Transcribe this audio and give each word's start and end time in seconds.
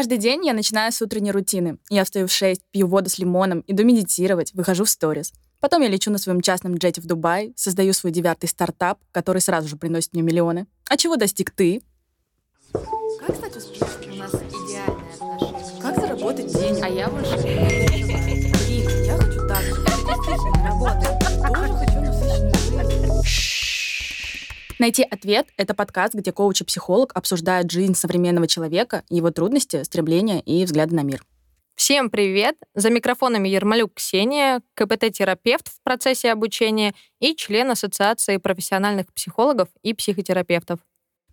Каждый 0.00 0.16
день 0.16 0.46
я 0.46 0.54
начинаю 0.54 0.92
с 0.92 1.02
утренней 1.02 1.30
рутины. 1.30 1.76
Я 1.90 2.04
встаю 2.04 2.26
в 2.26 2.32
6, 2.32 2.62
пью 2.70 2.86
воду 2.86 3.10
с 3.10 3.18
лимоном, 3.18 3.62
иду 3.66 3.84
медитировать, 3.84 4.54
выхожу 4.54 4.84
в 4.84 4.88
сторис. 4.88 5.30
Потом 5.60 5.82
я 5.82 5.88
лечу 5.88 6.10
на 6.10 6.16
своем 6.16 6.40
частном 6.40 6.76
джете 6.76 7.02
в 7.02 7.04
Дубай, 7.04 7.52
создаю 7.54 7.92
свой 7.92 8.10
девятый 8.10 8.48
стартап, 8.48 8.98
который 9.12 9.42
сразу 9.42 9.68
же 9.68 9.76
приносит 9.76 10.14
мне 10.14 10.22
миллионы. 10.22 10.66
А 10.88 10.96
чего 10.96 11.16
достиг 11.16 11.50
ты? 11.50 11.82
Как 12.72 13.36
стать 13.36 13.54
успешным? 13.54 14.14
У 14.14 14.16
нас 14.16 14.30
идеальные 14.32 15.12
отношения. 15.12 15.82
Как 15.82 15.96
заработать 15.96 16.46
денег? 16.46 16.82
А 16.82 16.88
я 16.88 17.10
больше... 17.10 17.36
Блин, 17.36 18.88
я 19.04 19.18
хочу 19.18 19.46
так. 19.46 19.62
Действительно 19.62 20.66
работает. 20.66 21.18
Тоже 21.42 21.74
хочу. 21.74 21.89
Найти 24.80 25.02
ответ— 25.02 25.46
это 25.58 25.74
подкаст, 25.74 26.14
где 26.14 26.32
коуч 26.32 26.62
и 26.62 26.64
психолог 26.64 27.12
обсуждают 27.14 27.70
жизнь 27.70 27.94
современного 27.94 28.46
человека, 28.46 29.04
его 29.10 29.30
трудности, 29.30 29.82
стремления 29.82 30.40
и 30.40 30.64
взгляды 30.64 30.94
на 30.94 31.02
мир. 31.02 31.22
Всем 31.76 32.08
привет! 32.08 32.56
За 32.74 32.88
микрофонами 32.88 33.46
Ермолюк 33.46 33.92
Ксения, 33.96 34.62
КПТ-терапевт 34.72 35.68
в 35.68 35.82
процессе 35.82 36.32
обучения 36.32 36.94
и 37.18 37.36
член 37.36 37.70
Ассоциации 37.70 38.38
профессиональных 38.38 39.12
психологов 39.12 39.68
и 39.82 39.92
психотерапевтов. 39.92 40.80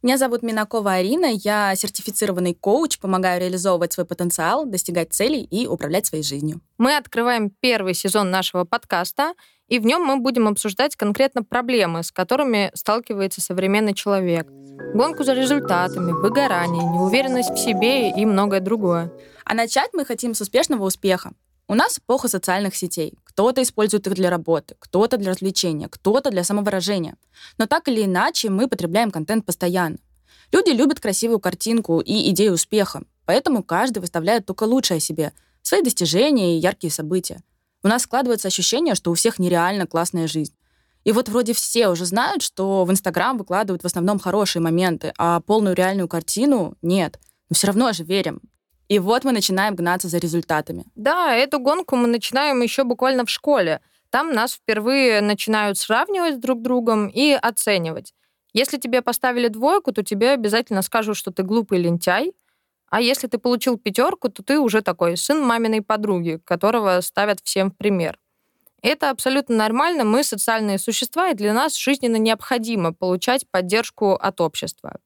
Меня 0.03 0.19
зовут 0.19 0.43
Минакова 0.43 0.93
Арина, 0.93 1.25
я 1.25 1.73
сертифицированный 1.75 2.53
коуч, 2.53 2.99
помогаю 2.99 3.41
реализовывать 3.41 3.93
свой 3.93 4.05
потенциал, 4.05 4.65
достигать 4.65 5.11
целей 5.11 5.41
и 5.41 5.65
управлять 5.65 6.05
своей 6.05 6.23
жизнью. 6.23 6.61
Мы 6.77 6.95
открываем 6.95 7.49
первый 7.61 7.95
сезон 7.95 8.29
нашего 8.29 8.63
подкаста, 8.63 9.33
и 9.67 9.79
в 9.79 9.85
нем 9.85 10.03
мы 10.03 10.17
будем 10.17 10.47
обсуждать 10.47 10.95
конкретно 10.95 11.43
проблемы, 11.43 12.03
с 12.03 12.11
которыми 12.11 12.69
сталкивается 12.75 13.41
современный 13.41 13.95
человек. 13.95 14.47
Гонку 14.93 15.23
за 15.23 15.33
результатами, 15.33 16.11
выгорание, 16.11 16.83
неуверенность 16.83 17.49
в 17.49 17.57
себе 17.57 18.11
и 18.11 18.23
многое 18.27 18.59
другое. 18.59 19.11
А 19.45 19.55
начать 19.55 19.89
мы 19.93 20.05
хотим 20.05 20.35
с 20.35 20.41
успешного 20.41 20.85
успеха. 20.85 21.31
У 21.67 21.73
нас 21.73 21.97
эпоха 21.97 22.27
социальных 22.27 22.75
сетей. 22.75 23.15
Кто-то 23.37 23.61
использует 23.61 24.07
их 24.07 24.15
для 24.15 24.31
работы, 24.31 24.75
кто-то 24.79 25.17
для 25.17 25.29
развлечения, 25.29 25.87
кто-то 25.87 26.31
для 26.31 26.43
самовыражения. 26.43 27.17
Но 27.59 27.67
так 27.67 27.87
или 27.87 28.03
иначе 28.03 28.49
мы 28.49 28.67
потребляем 28.67 29.11
контент 29.11 29.45
постоянно. 29.45 29.99
Люди 30.51 30.71
любят 30.71 30.99
красивую 30.99 31.39
картинку 31.39 31.99
и 31.99 32.31
идею 32.31 32.53
успеха, 32.53 33.03
поэтому 33.25 33.61
каждый 33.61 33.99
выставляет 33.99 34.47
только 34.47 34.63
лучшее 34.63 34.97
о 34.97 35.01
себе, 35.01 35.33
свои 35.61 35.83
достижения 35.83 36.57
и 36.57 36.59
яркие 36.59 36.91
события. 36.91 37.43
У 37.83 37.87
нас 37.87 38.01
складывается 38.01 38.47
ощущение, 38.47 38.95
что 38.95 39.11
у 39.11 39.13
всех 39.13 39.37
нереально 39.37 39.85
классная 39.85 40.27
жизнь. 40.27 40.55
И 41.03 41.11
вот 41.11 41.29
вроде 41.29 41.53
все 41.53 41.89
уже 41.89 42.05
знают, 42.05 42.41
что 42.41 42.85
в 42.85 42.91
Инстаграм 42.91 43.37
выкладывают 43.37 43.83
в 43.83 43.85
основном 43.85 44.17
хорошие 44.17 44.63
моменты, 44.63 45.13
а 45.19 45.41
полную 45.41 45.75
реальную 45.75 46.07
картину 46.07 46.75
нет. 46.81 47.19
Но 47.51 47.53
все 47.53 47.67
равно 47.67 47.93
же 47.93 48.03
верим. 48.03 48.41
И 48.87 48.99
вот 48.99 49.23
мы 49.23 49.31
начинаем 49.31 49.75
гнаться 49.75 50.07
за 50.07 50.17
результатами. 50.17 50.85
Да, 50.95 51.35
эту 51.35 51.59
гонку 51.59 51.95
мы 51.95 52.07
начинаем 52.07 52.61
еще 52.61 52.83
буквально 52.83 53.25
в 53.25 53.29
школе. 53.29 53.81
Там 54.09 54.33
нас 54.33 54.53
впервые 54.53 55.21
начинают 55.21 55.77
сравнивать 55.77 56.35
с 56.35 56.37
друг 56.37 56.61
другом 56.61 57.07
и 57.07 57.31
оценивать. 57.33 58.13
Если 58.53 58.77
тебе 58.77 59.01
поставили 59.01 59.49
двойку, 59.49 59.91
то 59.91 60.03
тебе 60.03 60.31
обязательно 60.31 60.81
скажут, 60.81 61.17
что 61.17 61.31
ты 61.31 61.43
глупый 61.43 61.79
лентяй. 61.79 62.33
А 62.89 63.01
если 63.01 63.27
ты 63.27 63.37
получил 63.37 63.77
пятерку, 63.77 64.29
то 64.29 64.41
ты 64.41 64.59
уже 64.59 64.81
такой 64.81 65.17
сын 65.17 65.41
маминой 65.41 65.81
подруги, 65.81 66.39
которого 66.45 67.01
ставят 67.01 67.39
всем 67.43 67.71
в 67.71 67.77
пример. 67.77 68.17
Это 68.81 69.09
абсолютно 69.09 69.55
нормально, 69.55 70.05
мы 70.05 70.23
социальные 70.23 70.77
существа, 70.77 71.29
и 71.29 71.33
для 71.33 71.53
нас 71.53 71.75
жизненно 71.75 72.15
необходимо 72.15 72.93
получать 72.93 73.49
поддержку 73.49 74.13
от 74.13 74.39
общества. 74.39 74.99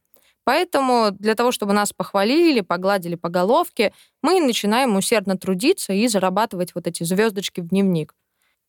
Поэтому 0.44 1.12
для 1.12 1.36
того, 1.36 1.52
чтобы 1.52 1.74
нас 1.74 1.94
похвалили, 1.94 2.62
погладили 2.62 3.16
по 3.16 3.30
головке, 3.30 3.94
мы 4.22 4.40
начинаем 4.40 4.96
усердно 4.96 5.38
трудиться 5.38 5.94
и 5.94 6.08
зарабатывать 6.08 6.74
вот 6.74 6.88
эти 6.88 7.04
звездочки 7.04 7.62
в 7.62 7.68
дневник. 7.68 8.14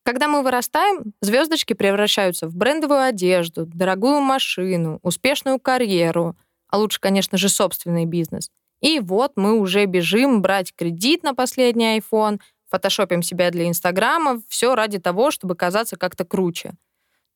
Когда 0.04 0.28
мы 0.28 0.42
вырастаем, 0.42 1.14
звездочки 1.20 1.74
превращаются 1.74 2.48
в 2.48 2.56
брендовую 2.56 3.02
одежду, 3.02 3.66
дорогую 3.66 4.20
машину, 4.20 4.98
успешную 5.02 5.60
карьеру, 5.60 6.36
а 6.68 6.78
лучше, 6.78 7.00
конечно 7.00 7.38
же, 7.38 7.48
собственный 7.48 8.04
бизнес. 8.04 8.50
И 8.80 8.98
вот 8.98 9.32
мы 9.36 9.58
уже 9.58 9.84
бежим 9.86 10.42
брать 10.42 10.74
кредит 10.74 11.22
на 11.22 11.34
последний 11.34 11.98
iPhone, 11.98 12.40
фотошопим 12.68 13.22
себя 13.22 13.50
для 13.50 13.68
Инстаграма, 13.68 14.42
все 14.48 14.74
ради 14.74 14.98
того, 14.98 15.30
чтобы 15.30 15.54
казаться 15.54 15.96
как-то 15.96 16.24
круче. 16.24 16.72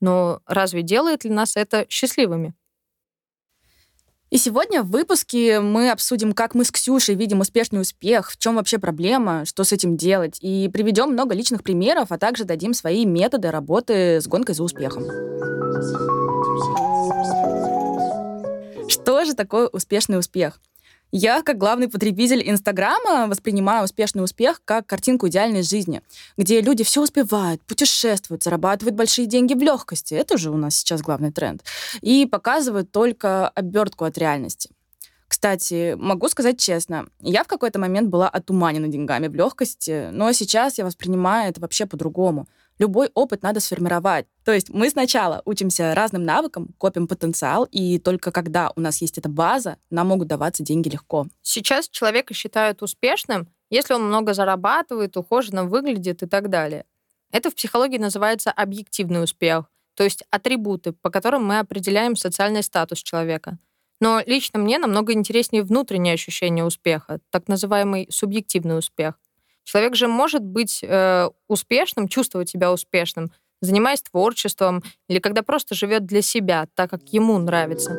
Но 0.00 0.40
разве 0.46 0.82
делает 0.82 1.24
ли 1.24 1.30
нас 1.30 1.56
это 1.56 1.86
счастливыми? 1.88 2.54
И 4.28 4.38
сегодня 4.38 4.82
в 4.82 4.90
выпуске 4.90 5.60
мы 5.60 5.90
обсудим, 5.92 6.32
как 6.32 6.56
мы 6.56 6.64
с 6.64 6.72
Ксюшей 6.72 7.14
видим 7.14 7.38
успешный 7.40 7.80
успех, 7.80 8.32
в 8.32 8.38
чем 8.38 8.56
вообще 8.56 8.78
проблема, 8.78 9.44
что 9.44 9.62
с 9.62 9.70
этим 9.70 9.96
делать, 9.96 10.38
и 10.40 10.68
приведем 10.72 11.10
много 11.10 11.32
личных 11.32 11.62
примеров, 11.62 12.10
а 12.10 12.18
также 12.18 12.44
дадим 12.44 12.74
свои 12.74 13.06
методы 13.06 13.52
работы 13.52 14.20
с 14.20 14.26
гонкой 14.26 14.56
за 14.56 14.64
успехом. 14.64 15.04
Что 18.88 19.24
же 19.24 19.34
такое 19.34 19.68
успешный 19.68 20.18
успех? 20.18 20.60
Я, 21.12 21.42
как 21.42 21.56
главный 21.56 21.88
потребитель 21.88 22.42
Инстаграма, 22.48 23.28
воспринимаю 23.28 23.84
успешный 23.84 24.24
успех 24.24 24.60
как 24.64 24.86
картинку 24.86 25.28
идеальной 25.28 25.62
жизни, 25.62 26.02
где 26.36 26.60
люди 26.60 26.82
все 26.82 27.02
успевают, 27.02 27.62
путешествуют, 27.62 28.42
зарабатывают 28.42 28.96
большие 28.96 29.26
деньги 29.26 29.54
в 29.54 29.62
легкости. 29.62 30.14
Это 30.14 30.36
же 30.36 30.50
у 30.50 30.56
нас 30.56 30.74
сейчас 30.74 31.02
главный 31.02 31.32
тренд. 31.32 31.62
И 32.00 32.26
показывают 32.26 32.90
только 32.90 33.48
обертку 33.48 34.04
от 34.04 34.18
реальности. 34.18 34.70
Кстати, 35.28 35.94
могу 35.98 36.28
сказать 36.28 36.58
честно, 36.58 37.06
я 37.20 37.44
в 37.44 37.48
какой-то 37.48 37.78
момент 37.78 38.08
была 38.08 38.28
отуманена 38.28 38.88
деньгами 38.88 39.28
в 39.28 39.34
легкости, 39.34 40.10
но 40.12 40.32
сейчас 40.32 40.78
я 40.78 40.84
воспринимаю 40.84 41.50
это 41.50 41.60
вообще 41.60 41.86
по-другому 41.86 42.46
любой 42.78 43.10
опыт 43.14 43.42
надо 43.42 43.60
сформировать. 43.60 44.26
То 44.44 44.52
есть 44.52 44.70
мы 44.70 44.90
сначала 44.90 45.42
учимся 45.44 45.94
разным 45.94 46.24
навыкам, 46.24 46.74
копим 46.78 47.08
потенциал, 47.08 47.64
и 47.70 47.98
только 47.98 48.30
когда 48.30 48.72
у 48.76 48.80
нас 48.80 49.00
есть 49.00 49.18
эта 49.18 49.28
база, 49.28 49.78
нам 49.90 50.08
могут 50.08 50.28
даваться 50.28 50.62
деньги 50.62 50.88
легко. 50.88 51.26
Сейчас 51.42 51.88
человека 51.88 52.34
считают 52.34 52.82
успешным, 52.82 53.48
если 53.70 53.94
он 53.94 54.06
много 54.06 54.34
зарабатывает, 54.34 55.16
ухоженно 55.16 55.64
выглядит 55.64 56.22
и 56.22 56.26
так 56.26 56.50
далее. 56.50 56.84
Это 57.32 57.50
в 57.50 57.54
психологии 57.54 57.98
называется 57.98 58.50
объективный 58.50 59.22
успех, 59.24 59.66
то 59.94 60.04
есть 60.04 60.22
атрибуты, 60.30 60.92
по 60.92 61.10
которым 61.10 61.44
мы 61.44 61.58
определяем 61.58 62.16
социальный 62.16 62.62
статус 62.62 63.02
человека. 63.02 63.58
Но 64.00 64.22
лично 64.26 64.58
мне 64.58 64.78
намного 64.78 65.12
интереснее 65.12 65.62
внутреннее 65.62 66.14
ощущение 66.14 66.64
успеха, 66.64 67.20
так 67.30 67.48
называемый 67.48 68.06
субъективный 68.10 68.78
успех. 68.78 69.14
Человек 69.66 69.96
же 69.96 70.06
может 70.06 70.44
быть 70.44 70.78
э, 70.82 71.28
успешным, 71.48 72.06
чувствовать 72.06 72.48
себя 72.48 72.72
успешным, 72.72 73.32
занимаясь 73.60 74.00
творчеством 74.00 74.84
или 75.08 75.18
когда 75.18 75.42
просто 75.42 75.74
живет 75.74 76.06
для 76.06 76.22
себя, 76.22 76.68
так 76.76 76.88
как 76.88 77.02
ему 77.08 77.36
нравится. 77.38 77.90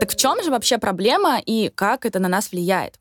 Так 0.00 0.10
в 0.10 0.16
чем 0.16 0.42
же 0.42 0.50
вообще 0.50 0.78
проблема 0.78 1.38
и 1.38 1.70
как 1.72 2.04
это 2.04 2.18
на 2.18 2.26
нас 2.26 2.50
влияет? 2.50 2.98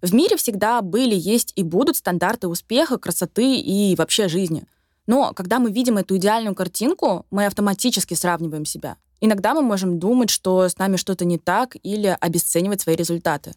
В 0.00 0.12
мире 0.12 0.36
всегда 0.36 0.82
были, 0.82 1.14
есть 1.14 1.52
и 1.54 1.62
будут 1.62 1.96
стандарты 1.96 2.48
успеха, 2.48 2.98
красоты 2.98 3.60
и 3.60 3.94
вообще 3.94 4.26
жизни. 4.26 4.64
Но 5.06 5.32
когда 5.32 5.60
мы 5.60 5.70
видим 5.70 5.96
эту 5.96 6.16
идеальную 6.16 6.56
картинку, 6.56 7.24
мы 7.30 7.46
автоматически 7.46 8.14
сравниваем 8.14 8.64
себя. 8.64 8.96
Иногда 9.20 9.54
мы 9.54 9.62
можем 9.62 10.00
думать, 10.00 10.30
что 10.30 10.68
с 10.68 10.76
нами 10.76 10.96
что-то 10.96 11.24
не 11.24 11.38
так 11.38 11.76
или 11.84 12.16
обесценивать 12.20 12.80
свои 12.80 12.96
результаты. 12.96 13.54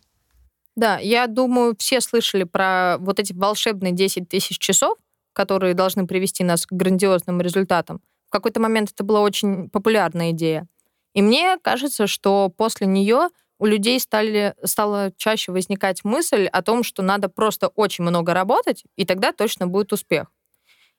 Да, 0.76 1.00
я 1.00 1.28
думаю, 1.28 1.76
все 1.78 2.02
слышали 2.02 2.44
про 2.44 2.98
вот 3.00 3.20
эти 3.20 3.34
волшебные 3.34 3.94
10 3.94 4.28
тысяч 4.28 4.58
часов, 4.58 4.98
которые 5.34 5.74
должны 5.74 6.06
привести 6.06 6.44
нас 6.44 6.66
к 6.66 6.74
грандиозным 6.74 7.42
результатам. 7.42 8.02
В 8.28 8.32
какой-то 8.32 8.60
момент 8.60 8.92
это 8.92 9.04
была 9.04 9.22
очень 9.22 9.70
популярная 9.70 10.32
идея. 10.32 10.68
И 11.14 11.22
мне 11.22 11.58
кажется, 11.62 12.08
что 12.08 12.50
после 12.50 12.88
нее 12.88 13.30
у 13.58 13.66
людей 13.66 14.00
стали, 14.02 14.54
стала 14.64 15.14
чаще 15.16 15.54
возникать 15.54 16.04
мысль 16.04 16.46
о 16.48 16.62
том, 16.62 16.84
что 16.84 17.02
надо 17.02 17.30
просто 17.30 17.70
очень 17.70 18.04
много 18.04 18.34
работать, 18.34 18.84
и 18.98 19.06
тогда 19.06 19.32
точно 19.32 19.68
будет 19.68 19.94
успех. 19.94 20.32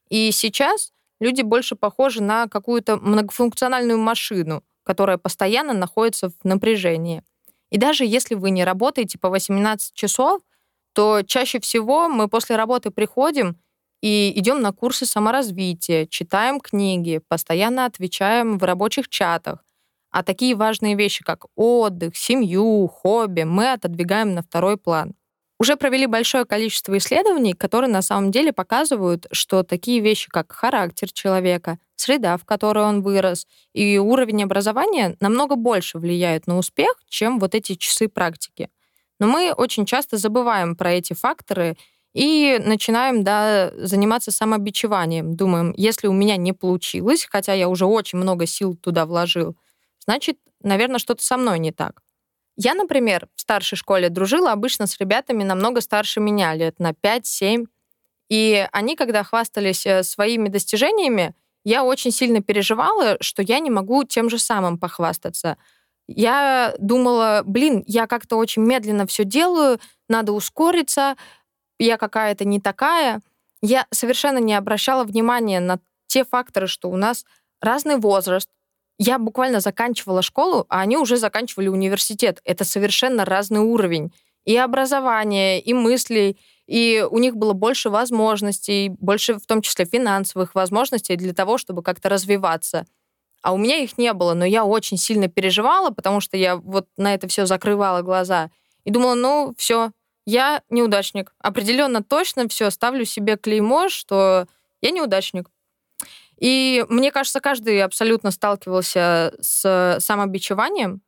И 0.09 0.31
сейчас 0.31 0.91
люди 1.19 1.43
больше 1.43 1.75
похожи 1.75 2.21
на 2.23 2.47
какую-то 2.47 2.97
многофункциональную 2.97 3.99
машину, 3.99 4.63
которая 4.83 5.17
постоянно 5.17 5.73
находится 5.73 6.29
в 6.29 6.43
напряжении. 6.43 7.21
И 7.71 7.77
даже 7.77 8.05
если 8.05 8.35
вы 8.35 8.49
не 8.51 8.63
работаете 8.63 9.17
по 9.17 9.29
18 9.29 9.93
часов, 9.93 10.41
то 10.93 11.21
чаще 11.21 11.59
всего 11.59 12.07
мы 12.07 12.27
после 12.27 12.55
работы 12.55 12.91
приходим 12.91 13.57
и 14.01 14.31
идем 14.35 14.61
на 14.61 14.71
курсы 14.71 15.05
саморазвития, 15.05 16.05
читаем 16.05 16.59
книги, 16.59 17.21
постоянно 17.27 17.85
отвечаем 17.85 18.57
в 18.57 18.63
рабочих 18.63 19.09
чатах. 19.09 19.63
А 20.11 20.23
такие 20.23 20.55
важные 20.55 20.95
вещи, 20.95 21.23
как 21.23 21.45
отдых, 21.55 22.15
семью, 22.15 22.87
хобби, 22.87 23.43
мы 23.43 23.73
отодвигаем 23.73 24.33
на 24.33 24.41
второй 24.41 24.77
план. 24.77 25.13
Уже 25.59 25.75
провели 25.75 26.05
большое 26.05 26.45
количество 26.45 26.97
исследований, 26.97 27.53
которые 27.53 27.91
на 27.91 28.01
самом 28.01 28.31
деле 28.31 28.53
показывают, 28.53 29.25
что 29.31 29.63
такие 29.63 29.99
вещи, 29.99 30.29
как 30.29 30.51
характер 30.51 31.11
человека, 31.11 31.79
среда, 31.99 32.37
в 32.37 32.45
которой 32.45 32.85
он 32.85 33.01
вырос, 33.01 33.47
и 33.73 33.97
уровень 33.97 34.43
образования 34.43 35.17
намного 35.19 35.55
больше 35.55 35.99
влияют 35.99 36.47
на 36.47 36.57
успех, 36.57 36.93
чем 37.07 37.39
вот 37.39 37.55
эти 37.55 37.75
часы 37.75 38.07
практики. 38.07 38.69
Но 39.19 39.27
мы 39.27 39.51
очень 39.51 39.85
часто 39.85 40.17
забываем 40.17 40.75
про 40.75 40.93
эти 40.93 41.13
факторы 41.13 41.75
и 42.13 42.59
начинаем 42.63 43.23
да, 43.23 43.71
заниматься 43.75 44.31
самобичеванием. 44.31 45.35
Думаем, 45.35 45.73
если 45.77 46.07
у 46.07 46.13
меня 46.13 46.37
не 46.37 46.53
получилось, 46.53 47.27
хотя 47.29 47.53
я 47.53 47.67
уже 47.67 47.85
очень 47.85 48.19
много 48.19 48.45
сил 48.45 48.75
туда 48.75 49.05
вложил, 49.05 49.55
значит, 49.99 50.37
наверное, 50.61 50.99
что-то 50.99 51.23
со 51.23 51.37
мной 51.37 51.59
не 51.59 51.71
так. 51.71 52.01
Я, 52.55 52.73
например, 52.73 53.27
в 53.35 53.41
старшей 53.41 53.75
школе 53.75 54.09
дружила 54.09 54.51
обычно 54.51 54.87
с 54.87 54.97
ребятами 54.99 55.43
намного 55.43 55.79
старше 55.79 56.19
меня, 56.19 56.55
лет 56.55 56.79
на 56.79 56.91
5-7. 56.91 57.67
И 58.29 58.67
они, 58.71 58.95
когда 58.95 59.23
хвастались 59.23 59.85
э, 59.85 60.01
своими 60.01 60.49
достижениями, 60.49 61.35
я 61.67 61.83
очень 61.83 62.11
сильно 62.11 62.41
переживала, 62.41 63.17
что 63.19 63.41
я 63.41 63.59
не 63.59 63.69
могу 63.69 64.05
тем 64.05 64.29
же 64.29 64.39
самым 64.39 64.77
похвастаться. 64.77 65.57
Я 66.07 66.73
думала, 66.79 67.41
блин, 67.45 67.83
я 67.85 68.07
как-то 68.07 68.37
очень 68.37 68.61
медленно 68.61 69.05
все 69.05 69.25
делаю, 69.25 69.77
надо 70.07 70.31
ускориться, 70.31 71.17
я 71.77 71.97
какая-то 71.97 72.45
не 72.45 72.61
такая. 72.61 73.21
Я 73.61 73.85
совершенно 73.91 74.37
не 74.37 74.53
обращала 74.53 75.03
внимания 75.03 75.59
на 75.59 75.79
те 76.07 76.23
факторы, 76.23 76.67
что 76.67 76.89
у 76.89 76.95
нас 76.95 77.25
разный 77.59 77.97
возраст, 77.97 78.49
я 78.97 79.19
буквально 79.19 79.59
заканчивала 79.59 80.21
школу, 80.21 80.65
а 80.69 80.79
они 80.79 80.95
уже 80.95 81.17
заканчивали 81.17 81.67
университет. 81.67 82.39
Это 82.45 82.63
совершенно 82.63 83.25
разный 83.25 83.59
уровень 83.59 84.13
и 84.45 84.55
образования, 84.55 85.59
и 85.59 85.73
мыслей, 85.73 86.39
и 86.67 87.05
у 87.09 87.17
них 87.17 87.35
было 87.37 87.53
больше 87.53 87.89
возможностей, 87.89 88.89
больше 88.89 89.35
в 89.35 89.45
том 89.47 89.61
числе 89.61 89.85
финансовых 89.85 90.53
возможностей 90.53 91.15
для 91.15 91.33
того, 91.33 91.57
чтобы 91.57 91.81
как-то 91.81 92.09
развиваться. 92.09 92.85
А 93.41 93.53
у 93.53 93.57
меня 93.57 93.77
их 93.77 93.97
не 93.97 94.11
было, 94.13 94.33
но 94.33 94.45
я 94.45 94.65
очень 94.65 94.97
сильно 94.97 95.29
переживала, 95.29 95.89
потому 95.91 96.19
что 96.19 96.35
я 96.35 96.57
вот 96.57 96.87
на 96.97 97.13
это 97.13 97.27
все 97.27 97.45
закрывала 97.45 98.01
глаза 98.01 98.51
и 98.83 98.91
думала, 98.91 99.15
ну 99.15 99.53
все, 99.57 99.91
я 100.25 100.61
неудачник. 100.69 101.33
Определенно 101.39 102.03
точно 102.03 102.49
все, 102.49 102.69
ставлю 102.69 103.05
себе 103.05 103.37
клеймо, 103.37 103.87
что 103.87 104.47
я 104.81 104.91
неудачник. 104.91 105.49
И 106.37 106.85
мне 106.89 107.11
кажется, 107.11 107.39
каждый 107.39 107.81
абсолютно 107.81 108.31
сталкивался 108.31 109.33
с 109.39 109.97
самобичеванием. 110.01 111.01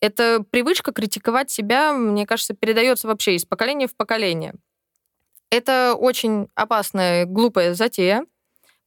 Эта 0.00 0.44
привычка 0.48 0.92
критиковать 0.92 1.50
себя, 1.50 1.92
мне 1.92 2.26
кажется, 2.26 2.54
передается 2.54 3.08
вообще 3.08 3.34
из 3.34 3.44
поколения 3.44 3.88
в 3.88 3.96
поколение. 3.96 4.54
Это 5.54 5.94
очень 5.94 6.48
опасная, 6.54 7.26
глупая 7.26 7.74
затея, 7.74 8.24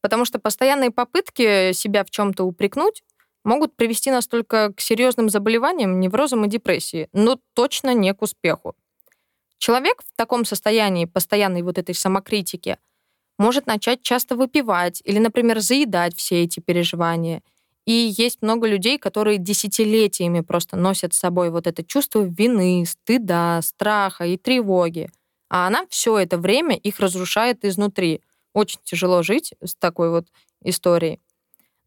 потому 0.01 0.25
что 0.25 0.39
постоянные 0.39 0.91
попытки 0.91 1.71
себя 1.73 2.03
в 2.03 2.09
чем-то 2.09 2.43
упрекнуть 2.43 3.03
могут 3.43 3.75
привести 3.75 4.11
нас 4.11 4.27
только 4.27 4.73
к 4.73 4.81
серьезным 4.81 5.29
заболеваниям, 5.29 5.99
неврозам 5.99 6.45
и 6.45 6.49
депрессии, 6.49 7.07
но 7.13 7.39
точно 7.53 7.93
не 7.93 8.13
к 8.13 8.21
успеху. 8.21 8.75
Человек 9.57 10.01
в 10.03 10.15
таком 10.15 10.45
состоянии 10.45 11.05
постоянной 11.05 11.61
вот 11.61 11.77
этой 11.77 11.95
самокритики– 11.95 12.77
может 13.37 13.67
начать 13.67 14.01
часто 14.01 14.35
выпивать 14.35 15.01
или, 15.05 15.19
например, 15.19 15.59
заедать 15.59 16.15
все 16.15 16.43
эти 16.43 16.59
переживания. 16.59 17.41
И 17.85 18.13
есть 18.17 18.41
много 18.41 18.67
людей, 18.67 18.97
которые 18.97 19.37
десятилетиями 19.37 20.41
просто 20.41 20.75
носят 20.75 21.13
с 21.13 21.19
собой 21.19 21.49
вот 21.51 21.67
это 21.67 21.83
чувство 21.83 22.21
вины, 22.21 22.85
стыда, 22.85 23.61
страха 23.61 24.25
и 24.25 24.37
тревоги. 24.37 25.09
А 25.49 25.67
она 25.67 25.85
все 25.89 26.17
это 26.17 26.37
время 26.37 26.75
их 26.75 26.99
разрушает 26.99 27.63
изнутри. 27.63 28.21
Очень 28.53 28.79
тяжело 28.83 29.23
жить 29.23 29.53
с 29.63 29.75
такой 29.75 30.09
вот 30.09 30.27
историей. 30.61 31.21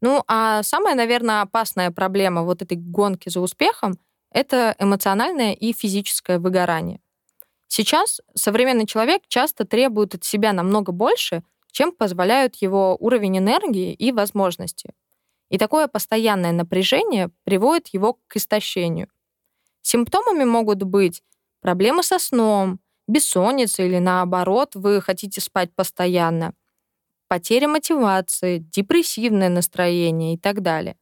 Ну, 0.01 0.23
а 0.27 0.63
самая, 0.63 0.95
наверное, 0.95 1.41
опасная 1.41 1.91
проблема 1.91 2.43
вот 2.43 2.61
этой 2.61 2.77
гонки 2.77 3.29
за 3.29 3.39
успехом— 3.39 3.99
это 4.31 4.75
эмоциональное 4.79 5.53
и 5.53 5.73
физическое 5.73 6.39
выгорание. 6.39 6.99
Сейчас 7.67 8.19
современный 8.33 8.87
человек 8.87 9.21
часто 9.27 9.65
требует 9.65 10.15
от 10.15 10.23
себя 10.23 10.53
намного 10.53 10.91
больше, 10.91 11.43
чем 11.71 11.91
позволяют 11.91 12.55
его 12.55 12.97
уровень 12.99 13.37
энергии 13.37 13.93
и 13.93 14.11
возможности. 14.11 14.93
И 15.49 15.57
такое 15.57 15.87
постоянное 15.87 16.51
напряжение 16.51 17.29
приводит 17.43 17.89
его 17.89 18.17
к 18.27 18.35
истощению. 18.35 19.09
Симптомами 19.81 20.43
могут 20.43 20.83
быть 20.83 21.23
проблемы 21.61 22.03
со 22.03 22.19
сном, 22.19 22.79
бессонница 23.11 23.83
или 23.83 23.99
наоборот, 23.99 24.75
вы 24.75 25.01
хотите 25.01 25.41
спать 25.41 25.73
постоянно, 25.75 26.53
потеря 27.27 27.67
мотивации, 27.67 28.59
депрессивное 28.59 29.49
настроение 29.49 30.35
и 30.35 30.37
так 30.37 30.61
далее. 30.61 30.95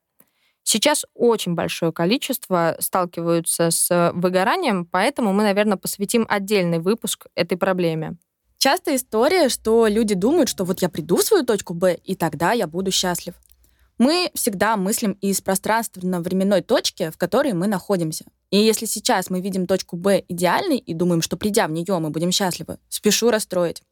Сейчас 0.64 1.06
очень 1.16 1.56
большое 1.56 1.92
количество 1.92 2.76
сталкиваются 2.80 3.72
с 3.72 4.12
выгоранием, 4.14 4.86
поэтому 4.86 5.34
мы, 5.34 5.44
наверное, 5.44 5.78
посвятим 5.78 6.28
отдельный 6.30 6.80
выпуск 6.80 7.28
этой 7.34 7.58
проблеме. 7.58 8.18
Частая 8.60 8.98
история, 8.98 9.50
что 9.50 9.88
люди 9.88 10.16
думают, 10.16 10.50
что 10.50 10.66
вот 10.66 10.82
я 10.82 10.90
приду 10.90 11.16
в 11.16 11.24
свою 11.24 11.46
точку 11.46 11.74
Б, 11.74 11.96
и 12.04 12.16
тогда 12.16 12.52
я 12.52 12.68
буду 12.68 12.92
счастлив. 12.92 13.34
Мы 14.00 14.32
всегда 14.34 14.78
мыслим 14.78 15.12
из 15.20 15.42
пространственно-временной 15.42 16.62
точки, 16.62 17.10
в 17.10 17.18
которой 17.18 17.52
мы 17.52 17.68
находимся. 17.68 18.24
И 18.50 18.58
если 18.58 18.86
сейчас 18.86 19.30
мы 19.30 19.42
видим 19.42 19.68
точку 19.68 19.98
Б 19.98 20.24
идеальной 20.30 20.78
и 20.78 20.94
думаем, 20.94 21.22
что 21.22 21.36
придя 21.36 21.68
в 21.68 21.72
нее, 21.72 22.00
мы 22.00 22.10
будем 22.10 22.32
счастливы, 22.32 22.78
спешу 22.88 23.30
расстроить. 23.30 23.84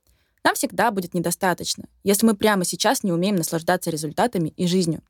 Нам 0.46 0.56
всегда 0.56 0.92
будет 0.92 1.14
недостаточно, 1.14 1.90
если 2.06 2.26
мы 2.26 2.36
прямо 2.36 2.64
сейчас 2.64 3.04
не 3.04 3.12
умеем 3.12 3.36
наслаждаться 3.36 3.90
результатами 3.90 4.54
и 4.56 4.66
жизнью. 4.66 5.02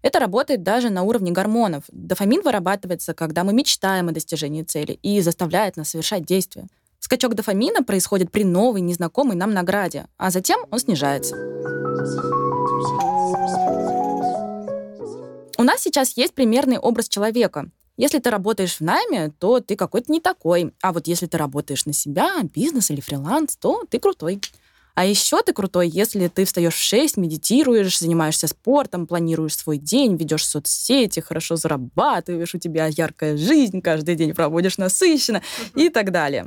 Это 0.00 0.18
работает 0.18 0.62
даже 0.62 0.88
на 0.88 1.02
уровне 1.02 1.30
гормонов. 1.30 1.84
Дофамин 1.92 2.40
вырабатывается, 2.40 3.12
когда 3.12 3.44
мы 3.44 3.52
мечтаем 3.52 4.08
о 4.08 4.12
достижении 4.12 4.62
цели 4.62 4.98
и 5.02 5.20
заставляет 5.20 5.76
нас 5.76 5.90
совершать 5.90 6.24
действия. 6.24 6.68
Скачок 7.00 7.34
дофамина 7.34 7.82
происходит 7.82 8.32
при 8.32 8.44
новой, 8.44 8.80
незнакомой 8.80 9.36
нам 9.36 9.52
награде, 9.52 10.06
а 10.16 10.30
затем 10.30 10.60
он 10.70 10.78
снижается. 10.78 11.36
У 15.60 15.64
нас 15.64 15.82
сейчас 15.82 16.16
есть 16.16 16.34
примерный 16.34 16.78
образ 16.78 17.08
человека. 17.08 17.68
Если 17.96 18.20
ты 18.20 18.30
работаешь 18.30 18.76
в 18.76 18.80
найме, 18.80 19.32
то 19.40 19.58
ты 19.58 19.74
какой-то 19.74 20.12
не 20.12 20.20
такой. 20.20 20.72
А 20.82 20.92
вот 20.92 21.08
если 21.08 21.26
ты 21.26 21.36
работаешь 21.36 21.84
на 21.84 21.92
себя, 21.92 22.42
бизнес 22.54 22.92
или 22.92 23.00
фриланс, 23.00 23.56
то 23.56 23.82
ты 23.90 23.98
крутой. 23.98 24.40
А 24.94 25.04
еще 25.04 25.42
ты 25.42 25.52
крутой, 25.52 25.88
если 25.88 26.28
ты 26.28 26.44
встаешь 26.44 26.76
в 26.76 26.80
6, 26.80 27.16
медитируешь, 27.16 27.98
занимаешься 27.98 28.46
спортом, 28.46 29.08
планируешь 29.08 29.56
свой 29.56 29.78
день, 29.78 30.14
ведешь 30.14 30.46
соцсети, 30.46 31.18
хорошо 31.18 31.56
зарабатываешь, 31.56 32.54
у 32.54 32.58
тебя 32.58 32.86
яркая 32.86 33.36
жизнь, 33.36 33.80
каждый 33.80 34.14
день 34.14 34.34
проводишь 34.34 34.78
насыщенно 34.78 35.42
и 35.74 35.88
так 35.88 36.12
далее. 36.12 36.46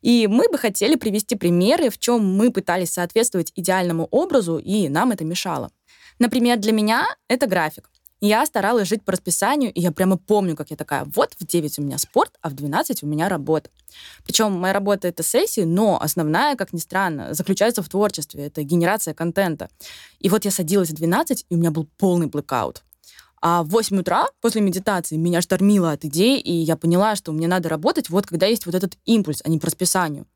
И 0.00 0.26
мы 0.26 0.48
бы 0.48 0.56
хотели 0.56 0.94
привести 0.94 1.36
примеры, 1.36 1.90
в 1.90 1.98
чем 1.98 2.24
мы 2.24 2.50
пытались 2.50 2.92
соответствовать 2.92 3.52
идеальному 3.56 4.08
образу, 4.10 4.56
и 4.56 4.88
нам 4.88 5.10
это 5.10 5.26
мешало. 5.26 5.70
Например, 6.18 6.56
для 6.56 6.72
меня 6.72 7.06
это 7.28 7.46
график. 7.46 7.90
Я 8.20 8.44
старалась 8.46 8.88
жить 8.88 9.04
по 9.04 9.12
расписанию, 9.12 9.72
и 9.72 9.80
я 9.80 9.92
прямо 9.92 10.16
помню, 10.16 10.56
как 10.56 10.70
я 10.70 10.76
такая, 10.76 11.04
вот 11.14 11.34
в 11.38 11.46
9 11.46 11.78
у 11.78 11.82
меня 11.82 11.98
спорт, 11.98 12.32
а 12.42 12.48
в 12.48 12.54
12 12.54 13.04
у 13.04 13.06
меня 13.06 13.28
работа. 13.28 13.70
Причем 14.24 14.52
моя 14.52 14.74
работа— 14.74 15.06
это 15.08 15.22
сессии, 15.22 15.60
но 15.60 16.00
основная, 16.02 16.56
как 16.56 16.72
ни 16.72 16.78
странно, 16.78 17.32
заключается 17.32 17.82
в 17.82 17.88
творчестве, 17.88 18.46
это 18.46 18.64
генерация 18.64 19.14
контента. 19.14 19.68
И 20.18 20.28
вот 20.28 20.44
я 20.44 20.50
садилась 20.50 20.90
в 20.90 20.94
12, 20.94 21.46
и 21.48 21.54
у 21.54 21.58
меня 21.58 21.70
был 21.70 21.88
полный 21.96 22.26
блэкаут. 22.26 22.82
А 23.40 23.62
в 23.62 23.68
8 23.68 24.00
утра 24.00 24.26
после 24.40 24.60
медитации 24.62 25.16
меня 25.16 25.40
штормило 25.40 25.92
от 25.92 26.04
идей, 26.04 26.40
и 26.40 26.52
я 26.52 26.76
поняла, 26.76 27.14
что 27.14 27.30
мне 27.30 27.46
надо 27.46 27.68
работать 27.68 28.10
вот 28.10 28.26
когда 28.26 28.46
есть 28.46 28.66
вот 28.66 28.74
этот 28.74 28.94
импульс, 29.04 29.42
а 29.44 29.48
не 29.48 29.60
по 29.60 29.66
расписанию. 29.66 30.26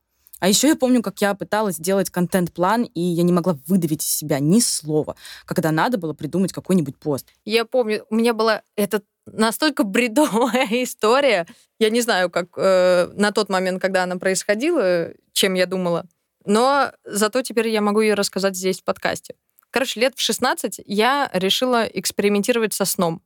А 0.43 0.49
еще 0.49 0.67
я 0.67 0.75
помню, 0.75 1.03
как 1.03 1.21
я 1.21 1.35
пыталась 1.35 1.77
сделать 1.77 2.11
контент-план, 2.11 2.83
и 2.83 3.01
я 3.01 3.23
не 3.23 3.33
могла 3.33 3.57
выдавить 3.69 4.03
из 4.03 4.09
себя 4.09 4.41
ни 4.41 4.59
слова, 4.59 5.15
когда 5.45 5.71
надо 5.71 5.99
было 5.99 6.15
придумать 6.15 6.53
какой-нибудь 6.53 6.97
пост. 6.99 7.29
Я 7.45 7.65
помню, 7.65 8.05
у 8.11 8.17
меня 8.17 8.35
была 8.35 8.63
эта 8.75 9.03
настолько 9.25 9.85
бредовая 9.85 10.67
история. 10.83 11.47
Я 11.79 11.91
не 11.91 12.01
знаю, 12.01 12.29
как 12.29 12.49
э, 12.57 13.13
на 13.15 13.31
тот 13.31 13.51
момент, 13.51 13.81
когда 13.81 14.03
она 14.03 14.17
происходила, 14.17 15.13
чем 15.33 15.55
я 15.55 15.67
думала. 15.67 16.07
Но 16.45 16.91
зато 17.05 17.43
теперь 17.43 17.69
я 17.69 17.81
могу 17.81 18.01
ее 18.01 18.15
рассказать 18.15 18.57
здесь 18.57 18.81
в 18.81 18.85
подкасте. 18.85 19.37
Короче, 19.71 20.01
лет 20.01 20.15
в 20.17 20.21
16 20.21 20.81
я 20.87 21.31
решила 21.33 21.85
экспериментировать 21.85 22.75
со 22.75 22.85
сном. 22.85 23.23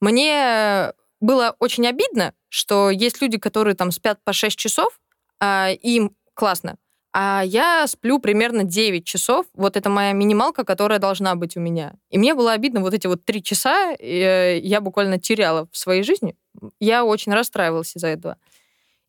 Мне 0.00 0.94
было 1.20 1.54
очень 1.58 1.86
обидно, 1.86 2.32
что 2.48 2.88
есть 2.88 3.20
люди, 3.20 3.36
которые 3.36 3.74
там 3.74 3.92
спят 3.92 4.20
по 4.24 4.32
6 4.32 4.56
часов, 4.56 4.98
а 5.38 5.68
им 5.82 6.16
классно. 6.36 6.76
А 7.12 7.42
я 7.44 7.86
сплю 7.86 8.18
примерно 8.18 8.62
9 8.62 9.06
часов. 9.06 9.46
Вот 9.54 9.76
это 9.78 9.88
моя 9.88 10.12
минималка, 10.12 10.64
которая 10.64 10.98
должна 10.98 11.34
быть 11.34 11.56
у 11.56 11.60
меня. 11.60 11.94
И 12.10 12.18
мне 12.18 12.34
было 12.34 12.52
обидно 12.52 12.80
вот 12.80 12.92
эти 12.92 13.06
вот 13.06 13.24
3 13.24 13.42
часа 13.42 13.94
э, 13.98 14.58
я 14.58 14.82
буквально 14.82 15.18
теряла 15.18 15.66
в 15.72 15.78
своей 15.78 16.02
жизни. 16.02 16.36
Я 16.78 17.06
очень 17.06 17.32
расстраивалась 17.32 17.96
из-за 17.96 18.08
этого. 18.08 18.36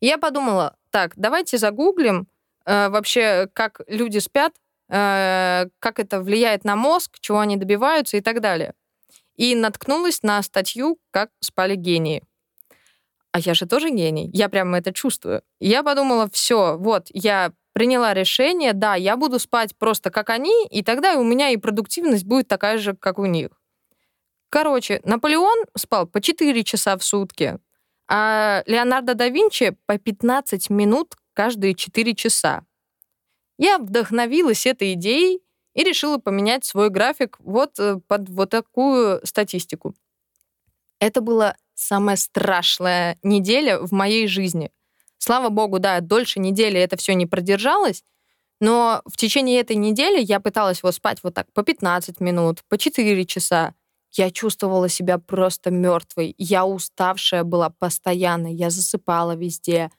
Я 0.00 0.16
подумала, 0.16 0.74
так, 0.90 1.12
давайте 1.16 1.58
загуглим 1.58 2.28
э, 2.64 2.88
вообще, 2.88 3.46
как 3.52 3.82
люди 3.88 4.18
спят, 4.18 4.54
э, 4.88 5.66
как 5.78 5.98
это 5.98 6.22
влияет 6.22 6.64
на 6.64 6.76
мозг, 6.76 7.18
чего 7.20 7.40
они 7.40 7.56
добиваются 7.56 8.16
и 8.16 8.22
так 8.22 8.40
далее. 8.40 8.72
И 9.36 9.54
наткнулась 9.54 10.22
на 10.22 10.42
статью 10.42 10.98
«Как 11.10 11.30
спали 11.40 11.74
гении». 11.74 12.22
А 13.32 13.40
я 13.40 13.54
же 13.54 13.66
тоже 13.66 13.90
гений, 13.90 14.30
я 14.32 14.48
прямо 14.48 14.78
это 14.78 14.92
чувствую. 14.92 15.42
Я 15.60 15.82
подумала, 15.82 16.28
все, 16.32 16.76
вот, 16.78 17.08
я 17.10 17.52
приняла 17.72 18.14
решение, 18.14 18.72
да, 18.72 18.94
я 18.94 19.16
буду 19.16 19.38
спать 19.38 19.76
просто 19.76 20.10
как 20.10 20.30
они, 20.30 20.66
и 20.68 20.82
тогда 20.82 21.16
у 21.16 21.24
меня 21.24 21.50
и 21.50 21.56
продуктивность 21.56 22.24
будет 22.24 22.48
такая 22.48 22.78
же, 22.78 22.96
как 22.96 23.18
у 23.18 23.26
них. 23.26 23.50
Короче, 24.50 25.00
Наполеон 25.04 25.66
спал 25.76 26.06
по 26.06 26.20
4 26.20 26.64
часа 26.64 26.96
в 26.96 27.04
сутки, 27.04 27.58
а 28.08 28.62
Леонардо 28.66 29.14
да 29.14 29.28
Винчи 29.28 29.76
по 29.86 29.98
15 29.98 30.70
минут 30.70 31.14
каждые 31.34 31.74
4 31.74 32.14
часа. 32.14 32.64
Я 33.58 33.78
вдохновилась 33.78 34.66
этой 34.66 34.94
идеей 34.94 35.42
и 35.74 35.84
решила 35.84 36.18
поменять 36.18 36.64
свой 36.64 36.90
график 36.90 37.36
вот 37.40 37.78
э, 37.78 38.00
под 38.06 38.28
вот 38.28 38.50
такую 38.50 39.24
статистику. 39.24 39.94
Это 40.98 41.20
была 41.20 41.54
самая 41.78 42.16
страшная 42.16 43.18
неделя 43.22 43.78
в 43.78 43.92
моей 43.92 44.26
жизни. 44.26 44.70
Слава 45.18 45.48
богу, 45.48 45.78
да, 45.78 46.00
дольше 46.00 46.40
недели 46.40 46.78
это 46.80 46.96
все 46.96 47.14
не 47.14 47.26
продержалось, 47.26 48.02
но 48.60 49.02
в 49.06 49.16
течение 49.16 49.60
этой 49.60 49.76
недели 49.76 50.20
я 50.20 50.40
пыталась 50.40 50.82
вот 50.82 50.94
спать 50.94 51.18
вот 51.22 51.34
так 51.34 51.52
по 51.52 51.62
15 51.62 52.20
минут, 52.20 52.62
по 52.68 52.76
4 52.76 53.24
часа. 53.26 53.74
Я 54.10 54.30
чувствовала 54.30 54.88
себя 54.88 55.18
просто 55.18 55.70
мертвой. 55.70 56.34
Я 56.38 56.64
уставшая 56.64 57.44
была 57.44 57.70
постоянно. 57.70 58.52
Я 58.52 58.70
засыпала 58.70 59.36
везде. 59.36 59.90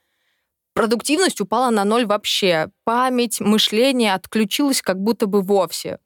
Продуктивность 0.74 1.40
упала 1.40 1.70
на 1.70 1.86
ноль 1.86 2.06
вообще. 2.06 2.70
Память, 2.84 3.40
мышление 3.40 4.16
отключилось 4.16 4.82
как 4.82 5.00
будто 5.00 5.28
бы 5.28 5.42
вовсе. 5.42 6.00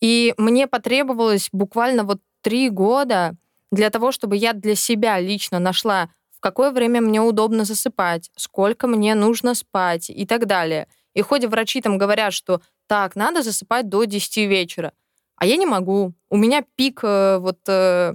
И 0.00 0.34
мне 0.38 0.66
потребовалось 0.66 1.50
буквально 1.52 2.04
вот 2.04 2.20
три 2.40 2.70
года 2.70 3.36
для 3.70 3.90
того, 3.90 4.12
чтобы 4.12 4.36
я 4.36 4.52
для 4.52 4.74
себя 4.74 5.20
лично 5.20 5.58
нашла, 5.58 6.10
в 6.30 6.40
какое 6.40 6.70
время 6.70 7.00
мне 7.00 7.20
удобно 7.20 7.64
засыпать, 7.64 8.30
сколько 8.36 8.86
мне 8.86 9.14
нужно 9.14 9.54
спать 9.54 10.10
и 10.10 10.26
так 10.26 10.46
далее. 10.46 10.86
И 11.14 11.22
хоть 11.22 11.44
врачи 11.44 11.80
там 11.80 11.98
говорят, 11.98 12.32
что 12.32 12.60
так, 12.86 13.16
надо 13.16 13.42
засыпать 13.42 13.88
до 13.88 14.04
10 14.04 14.36
вечера, 14.48 14.92
а 15.36 15.46
я 15.46 15.56
не 15.56 15.66
могу. 15.66 16.12
У 16.28 16.36
меня 16.36 16.64
пик 16.76 17.00
э, 17.02 17.38
вот 17.38 17.58
э, 17.66 18.14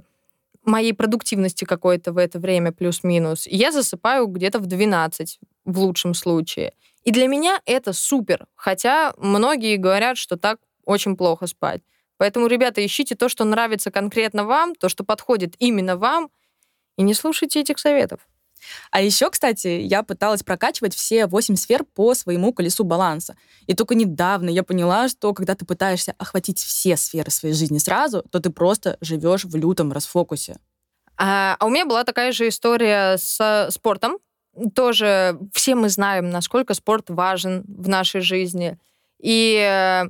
моей 0.64 0.92
продуктивности 0.92 1.64
какой-то 1.64 2.12
в 2.12 2.18
это 2.18 2.38
время 2.38 2.72
плюс-минус. 2.72 3.46
Я 3.46 3.72
засыпаю 3.72 4.26
где-то 4.26 4.58
в 4.58 4.66
12 4.66 5.40
в 5.64 5.78
лучшем 5.78 6.14
случае. 6.14 6.72
И 7.04 7.12
для 7.12 7.28
меня 7.28 7.60
это 7.66 7.92
супер. 7.92 8.46
Хотя 8.54 9.14
многие 9.18 9.76
говорят, 9.76 10.18
что 10.18 10.36
так 10.36 10.58
очень 10.84 11.16
плохо 11.16 11.46
спать. 11.46 11.82
Поэтому, 12.18 12.46
ребята, 12.46 12.84
ищите 12.84 13.14
то, 13.14 13.28
что 13.28 13.44
нравится 13.44 13.90
конкретно 13.90 14.44
вам, 14.44 14.74
то, 14.74 14.88
что 14.88 15.04
подходит 15.04 15.54
именно 15.58 15.96
вам, 15.96 16.30
и 16.96 17.02
не 17.02 17.14
слушайте 17.14 17.60
этих 17.60 17.78
советов. 17.78 18.20
А 18.90 19.00
еще, 19.00 19.30
кстати, 19.30 19.68
я 19.68 20.02
пыталась 20.02 20.42
прокачивать 20.42 20.94
все 20.94 21.26
восемь 21.26 21.56
сфер 21.56 21.84
по 21.84 22.14
своему 22.14 22.52
колесу 22.52 22.84
баланса. 22.84 23.36
И 23.66 23.74
только 23.74 23.94
недавно 23.94 24.48
я 24.48 24.62
поняла, 24.62 25.08
что 25.08 25.32
когда 25.34 25.54
ты 25.54 25.64
пытаешься 25.64 26.14
охватить 26.18 26.58
все 26.58 26.96
сферы 26.96 27.30
своей 27.30 27.54
жизни 27.54 27.78
сразу, 27.78 28.22
то 28.30 28.40
ты 28.40 28.50
просто 28.50 28.96
живешь 29.00 29.44
в 29.44 29.54
лютом 29.56 29.92
расфокусе. 29.92 30.56
А, 31.16 31.56
а 31.58 31.66
у 31.66 31.70
меня 31.70 31.86
была 31.86 32.04
такая 32.04 32.32
же 32.32 32.48
история 32.48 33.16
с 33.18 33.68
спортом. 33.70 34.18
Тоже 34.74 35.38
все 35.52 35.74
мы 35.74 35.88
знаем, 35.88 36.30
насколько 36.30 36.74
спорт 36.74 37.10
важен 37.10 37.64
в 37.68 37.88
нашей 37.88 38.22
жизни. 38.22 38.78
И 39.18 39.56
э, 39.58 40.04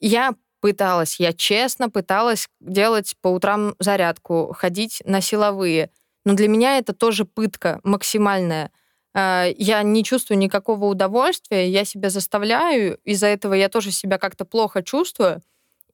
я 0.00 0.34
пыталась, 0.62 1.20
я 1.20 1.34
честно 1.34 1.90
пыталась 1.90 2.48
делать 2.60 3.14
по 3.20 3.28
утрам 3.28 3.74
зарядку, 3.78 4.54
ходить 4.56 5.02
на 5.04 5.20
силовые– 5.20 5.90
но 6.24 6.34
для 6.34 6.48
меня 6.48 6.78
это 6.78 6.92
тоже 6.92 7.24
пытка 7.24 7.80
максимальная. 7.82 8.70
А, 9.14 9.46
я 9.56 9.82
не 9.82 10.04
чувствую 10.04 10.38
никакого 10.38 10.86
удовольствия, 10.86 11.68
я 11.68 11.84
себя 11.84 12.10
заставляю, 12.10 12.98
из-за 13.04 13.26
этого 13.26 13.54
я 13.54 13.68
тоже 13.68 13.90
себя 13.90 14.18
как-то 14.18 14.44
плохо 14.44 14.82
чувствую. 14.82 15.42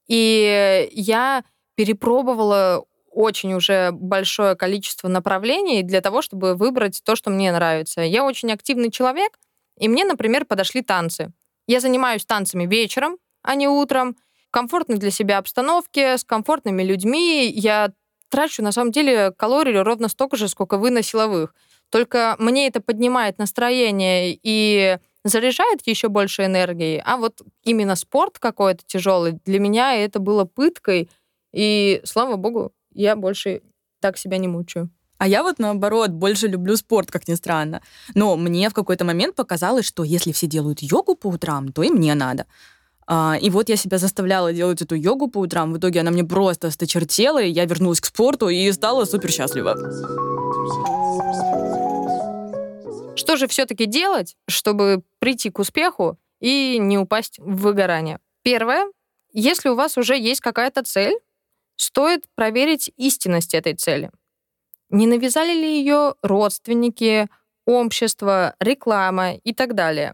И 0.07 0.89
я 0.91 1.43
перепробовала 1.75 2.85
очень 3.11 3.53
уже 3.53 3.91
большое 3.91 4.55
количество 4.55 5.07
направлений 5.07 5.83
для 5.83 6.01
того, 6.01 6.21
чтобы 6.21 6.55
выбрать 6.55 7.01
то, 7.03 7.15
что 7.15 7.31
мне 7.31 7.51
нравится. 7.51 8.01
Я 8.01 8.23
очень 8.23 8.51
активный 8.51 8.91
человек, 8.91 9.39
и 9.77 9.87
мне, 9.87 10.05
например, 10.05 10.45
подошли 10.45 10.81
танцы. 10.81 11.31
Я 11.67 11.79
занимаюсь 11.79 12.25
танцами 12.25 12.65
вечером, 12.65 13.17
а 13.41 13.55
не 13.55 13.67
утром, 13.67 14.15
в 14.49 14.51
комфортной 14.51 14.97
для 14.97 15.11
себя 15.11 15.37
обстановке, 15.37 16.17
с 16.17 16.23
комфортными 16.23 16.81
людьми. 16.81 17.47
Я 17.53 17.91
трачу 18.29 18.63
на 18.63 18.71
самом 18.71 18.91
деле 18.91 19.31
калорий 19.31 19.79
ровно 19.79 20.09
столько 20.09 20.37
же, 20.37 20.47
сколько 20.47 20.77
вы 20.77 20.89
на 20.89 21.03
силовых. 21.03 21.53
Только 21.91 22.35
мне 22.39 22.67
это 22.67 22.81
поднимает 22.81 23.37
настроение 23.37 24.37
и 24.41 24.97
заряжает 25.23 25.85
еще 25.85 26.09
больше 26.09 26.45
энергии. 26.45 27.01
А 27.05 27.17
вот 27.17 27.41
именно 27.63 27.95
спорт 27.95 28.39
какой-то 28.39 28.83
тяжелый, 28.87 29.39
для 29.45 29.59
меня 29.59 29.95
это 29.95 30.19
было 30.19 30.45
пыткой. 30.45 31.09
И, 31.53 32.01
слава 32.03 32.35
богу, 32.35 32.73
я 32.93 33.15
больше 33.15 33.61
так 34.01 34.17
себя 34.17 34.37
не 34.37 34.47
мучаю. 34.47 34.89
А 35.19 35.27
я 35.27 35.43
вот 35.43 35.59
наоборот 35.59 36.11
больше 36.11 36.47
люблю 36.47 36.75
спорт, 36.75 37.11
как 37.11 37.27
ни 37.27 37.35
странно. 37.35 37.81
Но 38.15 38.35
мне 38.35 38.69
в 38.69 38.73
какой-то 38.73 39.05
момент 39.05 39.35
показалось, 39.35 39.85
что 39.85 40.03
если 40.03 40.31
все 40.31 40.47
делают 40.47 40.81
йогу 40.81 41.15
по 41.15 41.27
утрам, 41.27 41.71
то 41.71 41.83
и 41.83 41.89
мне 41.89 42.15
надо. 42.15 42.45
А, 43.11 43.37
и 43.41 43.49
вот 43.49 43.69
я 43.69 43.75
себя 43.75 43.97
заставляла 43.97 44.53
делать 44.53 44.83
эту 44.83 44.93
йогу 44.93 45.29
по 45.29 45.39
утрам. 45.39 45.73
В 45.73 45.79
итоге 45.79 46.01
она 46.01 46.11
мне 46.11 46.23
просто 46.23 46.67
осточертела, 46.67 47.41
и 47.41 47.49
я 47.49 47.65
вернулась 47.65 47.99
к 47.99 48.05
спорту 48.05 48.49
и 48.49 48.71
стала 48.71 49.05
супер 49.05 49.31
счастлива. 49.31 49.75
Что 53.15 53.35
же 53.35 53.47
все-таки 53.47 53.87
делать, 53.87 54.37
чтобы 54.47 55.01
прийти 55.17 55.49
к 55.49 55.57
успеху 55.57 56.19
и 56.39 56.77
не 56.77 56.99
упасть 56.99 57.39
в 57.39 57.61
выгорание? 57.63 58.19
Первое. 58.43 58.85
Если 59.33 59.69
у 59.69 59.75
вас 59.75 59.97
уже 59.97 60.15
есть 60.15 60.41
какая-то 60.41 60.83
цель, 60.83 61.17
стоит 61.77 62.25
проверить 62.35 62.91
истинность 62.95 63.55
этой 63.55 63.73
цели. 63.73 64.11
Не 64.91 65.07
навязали 65.07 65.53
ли 65.53 65.79
ее 65.79 66.13
родственники, 66.21 67.27
общество, 67.65 68.53
реклама 68.59 69.33
и 69.33 69.51
так 69.51 69.73
далее. 69.73 70.13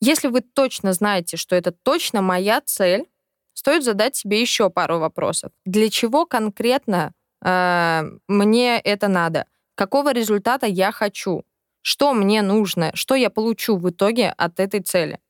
Если 0.00 0.28
вы 0.28 0.40
точно 0.40 0.92
знаете, 0.92 1.36
что 1.36 1.56
это 1.56 1.72
точно 1.72 2.22
моя 2.22 2.60
цель, 2.60 3.06
стоит 3.54 3.84
задать 3.84 4.16
себе 4.16 4.40
еще 4.40 4.70
пару 4.70 4.98
вопросов. 4.98 5.52
Для 5.64 5.88
чего 5.88 6.26
конкретно 6.26 7.12
э, 7.44 8.02
мне 8.28 8.78
это 8.80 9.08
надо? 9.08 9.46
Какого 9.74 10.12
результата 10.12 10.66
я 10.66 10.92
хочу? 10.92 11.44
Что 11.82 12.14
мне 12.14 12.42
нужно? 12.42 12.90
Что 12.94 13.14
я 13.14 13.30
получу 13.30 13.76
в 13.76 13.90
итоге 13.90 14.30
от 14.30 14.60
этой 14.60 14.80
цели? 14.80 15.20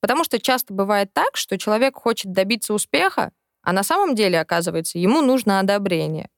Потому 0.00 0.24
что 0.24 0.40
часто 0.40 0.74
бывает 0.74 1.12
так, 1.12 1.36
что 1.36 1.58
человек 1.58 1.96
хочет 1.96 2.32
добиться 2.32 2.74
успеха, 2.74 3.32
а 3.62 3.72
на 3.72 3.84
самом 3.84 4.14
деле, 4.14 4.40
оказывается, 4.40 4.98
ему 4.98 5.20
нужно 5.20 5.60
одобрение. 5.60 6.28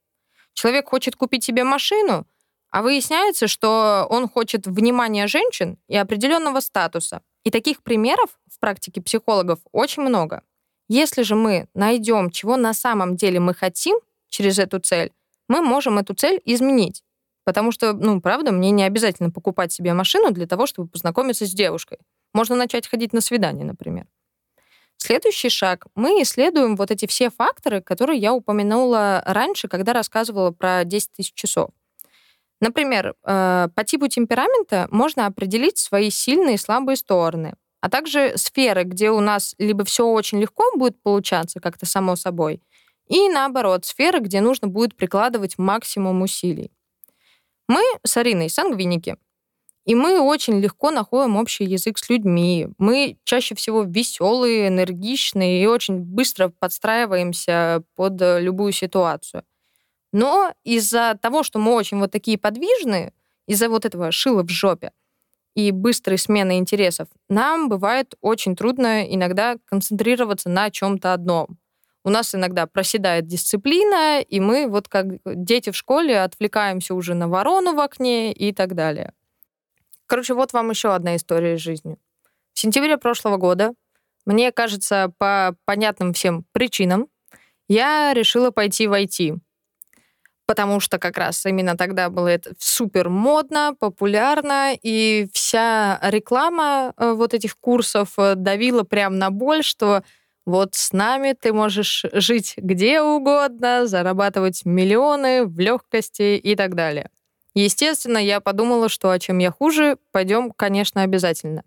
Человек 0.53 0.89
хочет 0.89 1.17
купить 1.17 1.45
себе 1.45 1.65
машину, 1.65 2.27
а 2.75 2.83
выясняется, 2.83 3.47
что 3.47 4.05
он 4.11 4.29
хочет 4.29 4.67
внимания 4.67 5.29
женщин 5.29 5.79
и 5.87 5.97
определенного 5.97 6.59
статуса. 6.59 7.23
И 7.45 7.53
таких 7.53 7.85
примеров 7.85 8.31
в 8.51 8.59
практике 8.59 9.01
психологов 9.01 9.61
очень 9.71 10.03
много. 10.03 10.43
Если 10.89 11.23
же 11.23 11.37
мы 11.37 11.69
найдем, 11.75 12.33
чего 12.33 12.57
на 12.57 12.75
самом 12.75 13.15
деле 13.15 13.39
мы 13.39 13.55
хотим 13.55 14.01
через 14.29 14.59
эту 14.59 14.81
цель, 14.81 15.13
мы 15.47 15.63
можем 15.63 15.99
эту 15.99 16.15
цель 16.15 16.43
изменить. 16.45 17.05
Потому 17.45 17.71
что, 17.71 17.93
ну, 17.93 18.21
правда, 18.21 18.51
мне 18.51 18.73
не 18.73 18.83
обязательно 18.83 19.31
покупать 19.31 19.71
себе 19.71 19.95
машину 19.95 20.33
для 20.33 20.49
того, 20.49 20.67
чтобы 20.67 20.89
познакомиться 20.89 21.47
с 21.47 21.53
девушкой. 21.53 21.99
Можно 22.33 22.57
начать 22.57 22.89
ходить 22.89 23.13
на 23.13 23.21
свидание, 23.21 23.65
например. 23.65 24.09
Следующий 24.97 25.49
шаг. 25.49 25.87
Мы 25.95 26.21
исследуем 26.23 26.75
вот 26.75 26.91
эти 26.91 27.07
все 27.07 27.31
факторы, 27.31 27.81
которые 27.83 28.19
я 28.19 28.35
упомянула 28.35 29.23
раньше, 29.25 29.69
когда 29.69 29.93
рассказывала 29.93 30.51
про 30.51 30.83
10 30.85 31.13
тысяч 31.13 31.35
часов. 31.35 31.71
Например, 32.65 33.15
э, 33.25 33.69
по 33.75 33.85
типу 33.85 34.09
темперамента 34.09 34.89
можно 34.91 35.27
определить 35.27 35.77
свои 35.77 36.09
сильные 36.09 36.55
и 36.55 36.59
слабые 36.59 36.97
стороны, 36.97 37.57
а 37.83 37.91
также 37.91 38.39
сферы, 38.39 38.85
где 38.85 39.11
у 39.11 39.21
нас 39.21 39.55
либо 39.59 39.85
все 39.85 40.07
очень 40.07 40.41
легко 40.41 40.65
будет 40.75 40.99
получаться 41.03 41.61
как-то 41.61 41.85
само 41.85 42.17
собой, 42.17 42.63
и 43.07 43.29
наоборот, 43.29 43.85
сферы, 43.85 44.21
где 44.21 44.41
нужно 44.41 44.67
будет 44.67 44.97
прикладывать 44.97 45.59
максимум 45.59 46.23
усилий. 46.23 46.73
Мы 47.69 47.83
с 48.03 48.17
Ариной 48.17 48.49
сангвиники, 48.49 49.19
и 49.85 49.95
мы 49.95 50.19
очень 50.19 50.59
легко 50.59 50.91
находим 50.91 51.37
общий 51.37 51.65
язык 51.65 51.99
с 51.99 52.09
людьми. 52.09 52.69
Мы 52.79 53.19
чаще 53.25 53.55
всего 53.55 53.83
веселые, 53.83 54.69
энергичные 54.69 55.63
и 55.63 55.67
очень 55.67 55.99
быстро 55.99 56.49
подстраиваемся 56.49 57.83
под 57.95 58.19
любую 58.23 58.73
ситуацию. 58.73 59.45
Но 60.15 60.55
из-за 60.63 61.19
того, 61.21 61.43
что 61.43 61.59
мы 61.59 61.73
очень 61.73 61.99
вот 61.99 62.13
такие 62.13 62.39
подвижные, 62.39 63.13
из-за 63.49 63.69
вот 63.69 63.85
этого 63.85 64.13
шила 64.13 64.45
в 64.45 64.49
жопе, 64.49 64.93
и 65.57 65.73
быстрой 65.73 66.19
смены 66.19 66.59
интересов, 66.59 67.09
нам 67.29 67.69
бывает 67.69 68.15
очень 68.21 68.55
трудно 68.55 69.13
иногда 69.13 69.57
концентрироваться 69.65 70.49
на 70.49 70.71
чем-то 70.71 71.15
одном. 71.15 71.59
У 72.05 72.11
нас 72.11 72.33
иногда 72.33 72.69
проседает 72.69 73.27
дисциплина, 73.27 74.21
и 74.21 74.39
мы 74.39 74.69
вот 74.69 74.87
как 74.87 75.07
дети 75.25 75.71
в 75.71 75.77
школе 75.77 76.21
отвлекаемся 76.21 76.95
уже 76.95 77.15
на 77.15 77.27
ворону 77.27 77.75
в 77.75 77.81
окне 77.81 78.33
и 78.33 78.53
так 78.53 78.77
далее. 78.77 79.15
Короче, 80.07 80.35
вот 80.35 80.53
вам 80.53 80.71
еще 80.71 80.95
одна 80.95 81.17
история 81.17 81.55
из 81.55 81.61
жизни. 81.61 81.97
В 82.53 82.61
сентябре 82.61 82.99
прошлого 82.99 83.37
года, 83.37 83.75
мне 84.27 84.53
кажется, 84.53 85.13
по 85.19 85.57
понятным 85.65 86.13
всем 86.13 86.45
причинам, 86.53 87.09
я 87.67 88.13
решила 88.15 88.53
пойти 88.53 88.87
в 88.87 88.93
IT 88.93 89.41
потому 90.47 90.81
что 90.81 90.99
как 90.99 91.19
раз 91.19 91.45
именно 91.47 91.77
тогда 91.77 92.11
было 92.11 92.29
это 92.29 92.53
супер 92.59 93.09
модно, 93.09 93.75
популярно, 93.79 94.73
и 94.81 95.29
вся 95.33 95.99
реклама 96.03 96.93
э, 96.97 97.13
вот 97.13 97.35
этих 97.35 97.57
курсов 97.59 98.11
э, 98.19 98.35
давила 98.35 98.83
прям 98.83 99.19
на 99.19 99.31
боль, 99.31 99.63
что 99.63 100.03
вот 100.47 100.75
с 100.75 100.93
нами 100.93 101.33
ты 101.33 101.53
можешь 101.53 102.05
жить 102.13 102.55
где 102.57 103.01
угодно, 103.01 103.87
зарабатывать 103.87 104.63
миллионы 104.65 105.47
в 105.47 105.59
легкости 105.59 106.37
и 106.37 106.55
так 106.55 106.75
далее. 106.75 107.09
Естественно, 107.55 108.19
я 108.19 108.41
подумала, 108.41 108.89
что 108.89 109.11
о 109.11 109.19
чем 109.19 109.39
я 109.39 109.51
хуже, 109.51 109.97
пойдем, 110.13 110.51
конечно, 110.51 111.03
обязательно. 111.03 111.63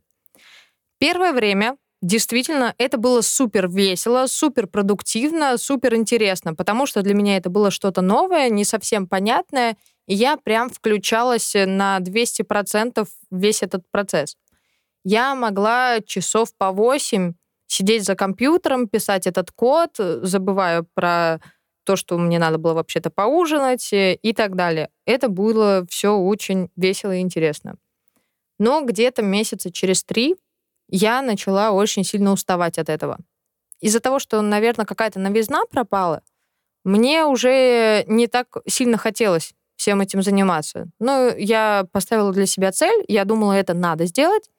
Первое 1.00 1.34
время 1.34 1.78
Действительно, 2.02 2.76
это 2.78 2.98
было 2.98 3.22
супер 3.22 3.68
весело, 3.68 4.28
супер 4.28 4.68
продуктивно, 4.68 5.58
супер 5.58 5.96
интересно, 5.96 6.54
потому 6.54 6.86
что 6.86 7.02
для 7.02 7.16
меня 7.16 7.38
это 7.38 7.50
было 7.50 7.72
что-то 7.72 8.02
новое, 8.02 8.50
не 8.50 8.66
совсем 8.66 9.08
понятное, 9.08 9.78
и 10.06 10.14
я 10.14 10.38
прям 10.38 10.70
включалась 10.70 11.54
на 11.56 12.00
200% 12.00 13.08
весь 13.32 13.64
этот 13.64 13.84
процесс. 13.90 14.38
Я 15.04 15.34
могла 15.34 16.00
часов 16.06 16.56
по 16.56 16.72
8 16.72 17.34
сидеть 17.66 18.04
за 18.04 18.16
компьютером, 18.16 18.88
писать 18.88 19.26
этот 19.26 19.52
код, 19.52 19.96
забывая 19.98 20.86
про 20.94 21.40
то, 21.84 21.96
что 21.96 22.18
мне 22.18 22.38
надо 22.38 22.58
было 22.58 22.74
вообще-то 22.74 23.10
поужинать 23.10 23.90
и 23.92 24.34
так 24.36 24.56
далее. 24.56 24.90
Это 25.06 25.30
было 25.30 25.86
все 25.90 26.16
очень 26.16 26.70
весело 26.76 27.16
и 27.16 27.22
интересно. 27.22 27.76
Но 28.60 28.82
где-то 28.82 29.24
месяца 29.24 29.72
через 29.72 30.04
три 30.04 30.36
я 30.90 31.22
начала 31.22 31.72
очень 31.72 32.04
сильно 32.04 32.32
уставать 32.32 32.78
от 32.78 32.90
этого. 32.90 33.18
Из-за 33.80 34.00
того, 34.00 34.20
что, 34.20 34.42
наверное, 34.42 34.86
какая-то 34.86 35.20
новизна 35.20 35.66
пропала, 35.70 36.24
мне 36.84 37.26
уже 37.26 38.06
не 38.08 38.28
так 38.28 38.48
сильно 38.68 38.98
хотелось 38.98 39.54
всем 39.76 40.02
этим 40.02 40.22
заниматься. 40.22 40.88
Но 41.00 41.28
я 41.28 41.86
поставила 41.92 42.34
для 42.34 42.46
себя 42.46 42.72
цель, 42.72 43.06
я 43.08 43.26
думала, 43.26 43.54
это 43.54 43.74
надо 43.74 44.06
сделать, 44.06 44.50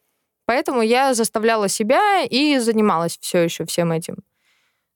поэтому 0.46 0.82
я 0.82 1.14
заставляла 1.14 1.68
себя 1.68 2.22
и 2.22 2.58
занималась 2.58 3.18
все 3.20 3.38
еще 3.38 3.64
всем 3.64 3.92
этим. 3.92 4.18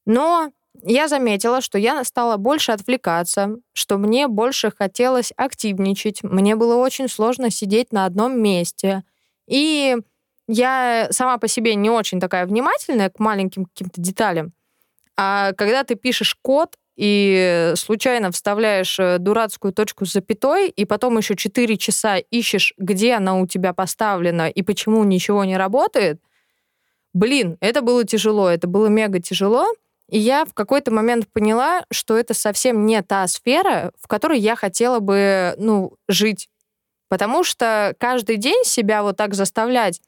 Но 0.07 0.53
я 0.83 1.09
заметила, 1.09 1.61
что 1.61 1.79
я 1.79 2.03
стала 2.05 2.37
больше 2.37 2.73
отвлекаться, 2.73 3.57
что 3.73 3.99
мне 3.99 4.29
больше 4.29 4.73
хотелось 4.77 5.33
активничать, 5.37 6.23
мне 6.23 6.57
было 6.57 6.77
очень 6.77 7.09
сложно 7.09 7.51
сидеть 7.51 7.93
на 7.93 8.07
одном 8.07 8.41
месте. 8.41 9.05
И 9.47 9.97
я 10.53 11.09
сама 11.11 11.39
по 11.39 11.49
себе 11.49 11.75
не 11.75 11.91
очень 11.91 12.21
такая 12.21 12.47
внимательная 12.47 13.11
к 13.11 13.19
маленьким 13.19 13.65
каким-то 13.65 14.01
деталям. 14.01 14.53
А 15.17 15.53
когда 15.53 15.83
ты 15.85 15.95
пишешь 15.95 16.37
код 16.41 16.77
и 16.97 17.73
случайно 17.75 18.31
вставляешь 18.31 18.99
э, 18.99 19.19
дурацкую 19.19 19.73
точку 19.73 20.05
с 20.05 20.13
запятой, 20.13 20.69
и 20.69 20.85
потом 20.85 21.17
еще 21.17 21.37
4 21.37 21.77
часа 21.79 22.19
ищешь, 22.19 22.75
где 22.77 23.15
она 23.15 23.39
у 23.39 23.47
тебя 23.47 23.73
поставлена 23.73 24.49
и 24.49 24.63
почему 24.63 25.03
ничего 25.05 25.45
не 25.45 25.57
работает, 25.57 26.21
блин, 27.15 27.57
это 27.61 27.81
было 27.81 28.05
тяжело, 28.05 28.51
это 28.51 28.67
было 28.67 28.89
мега 28.89 29.21
тяжело. 29.21 29.67
И 30.11 30.19
я 30.19 30.45
в 30.45 30.53
какой-то 30.53 30.91
момент 30.93 31.27
поняла, 31.33 31.87
что 31.91 32.19
это 32.19 32.35
совсем 32.35 32.85
не 32.85 33.01
та 33.03 33.27
сфера, 33.27 33.93
в 33.99 34.07
которой 34.07 34.39
я 34.39 34.57
хотела 34.57 35.01
бы, 35.01 35.55
ну, 35.57 35.95
жить. 36.09 36.51
Потому 37.09 37.45
что 37.45 37.95
каждый 37.99 38.37
день 38.37 38.65
себя 38.65 39.03
вот 39.03 39.17
так 39.17 39.35
заставлять 39.35 40.01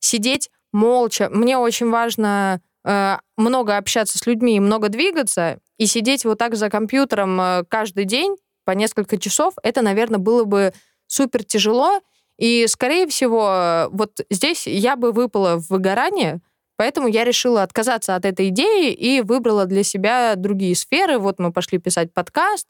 сидеть 0.00 0.50
молча. 0.72 1.28
Мне 1.30 1.58
очень 1.58 1.90
важно 1.90 2.60
э, 2.84 3.16
много 3.36 3.76
общаться 3.76 4.18
с 4.18 4.26
людьми 4.26 4.60
много 4.60 4.88
двигаться, 4.88 5.60
и 5.78 5.86
сидеть 5.86 6.24
вот 6.24 6.38
так 6.38 6.56
за 6.56 6.70
компьютером 6.70 7.40
э, 7.40 7.64
каждый 7.68 8.04
день 8.04 8.36
по 8.64 8.72
несколько 8.72 9.18
часов, 9.18 9.54
это, 9.62 9.80
наверное, 9.80 10.18
было 10.18 10.44
бы 10.44 10.74
супер 11.06 11.42
тяжело. 11.42 12.00
И, 12.36 12.66
скорее 12.68 13.06
всего, 13.08 13.88
вот 13.90 14.20
здесь 14.30 14.66
я 14.66 14.94
бы 14.94 15.12
выпала 15.12 15.56
в 15.56 15.70
выгорание, 15.70 16.40
поэтому 16.76 17.08
я 17.08 17.24
решила 17.24 17.62
отказаться 17.62 18.14
от 18.14 18.24
этой 18.24 18.48
идеи 18.50 18.92
и 18.92 19.22
выбрала 19.22 19.64
для 19.64 19.82
себя 19.82 20.34
другие 20.36 20.76
сферы. 20.76 21.18
Вот 21.18 21.38
мы 21.38 21.52
пошли 21.52 21.78
писать 21.78 22.12
подкаст 22.12 22.68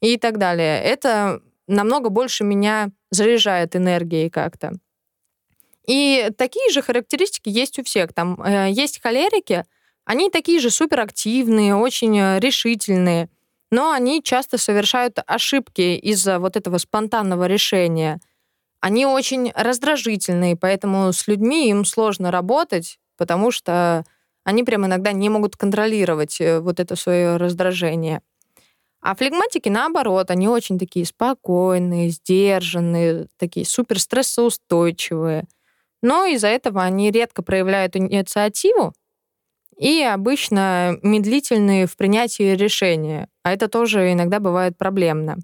и 0.00 0.16
так 0.16 0.38
далее. 0.38 0.80
Это 0.80 1.40
намного 1.66 2.08
больше 2.08 2.44
меня 2.44 2.90
заряжает 3.10 3.76
энергией 3.76 4.30
как-то. 4.30 4.72
И 5.86 6.30
такие 6.36 6.70
же 6.70 6.82
характеристики 6.82 7.48
есть 7.48 7.78
у 7.78 7.84
всех. 7.84 8.12
Там 8.12 8.40
э, 8.42 8.70
есть 8.70 9.02
холерики, 9.02 9.64
они 10.04 10.30
такие 10.30 10.60
же 10.60 10.70
суперактивные, 10.70 11.74
очень 11.76 12.18
э, 12.18 12.38
решительные, 12.40 13.28
но 13.70 13.90
они 13.90 14.22
часто 14.22 14.58
совершают 14.58 15.18
ошибки 15.26 15.96
из-за 15.96 16.38
вот 16.38 16.56
этого 16.56 16.78
спонтанного 16.78 17.46
решения. 17.46 18.20
Они 18.80 19.06
очень 19.06 19.52
раздражительные, 19.54 20.56
поэтому 20.56 21.12
с 21.12 21.26
людьми 21.26 21.70
им 21.70 21.84
сложно 21.84 22.30
работать, 22.30 22.98
потому 23.16 23.50
что 23.50 24.04
они 24.44 24.64
прям 24.64 24.86
иногда 24.86 25.12
не 25.12 25.28
могут 25.28 25.56
контролировать 25.56 26.40
э, 26.40 26.60
вот 26.60 26.80
это 26.80 26.96
свое 26.96 27.36
раздражение. 27.36 28.22
А 29.00 29.16
флегматики, 29.16 29.68
наоборот, 29.68 30.30
они 30.30 30.48
очень 30.48 30.78
такие 30.78 31.04
спокойные, 31.04 32.10
сдержанные, 32.10 33.26
такие 33.36 33.66
супер 33.66 33.98
стрессоустойчивые. 33.98 35.46
Но 36.02 36.26
из-за 36.26 36.48
этого 36.48 36.82
они 36.82 37.10
редко 37.10 37.42
проявляют 37.42 37.96
инициативу 37.96 38.92
и 39.78 40.02
обычно 40.02 40.98
медлительные 41.02 41.86
в 41.86 41.96
принятии 41.96 42.54
решения, 42.54 43.28
а 43.42 43.52
это 43.52 43.68
тоже 43.68 44.12
иногда 44.12 44.40
бывает 44.40 44.76
проблемно. 44.76 45.38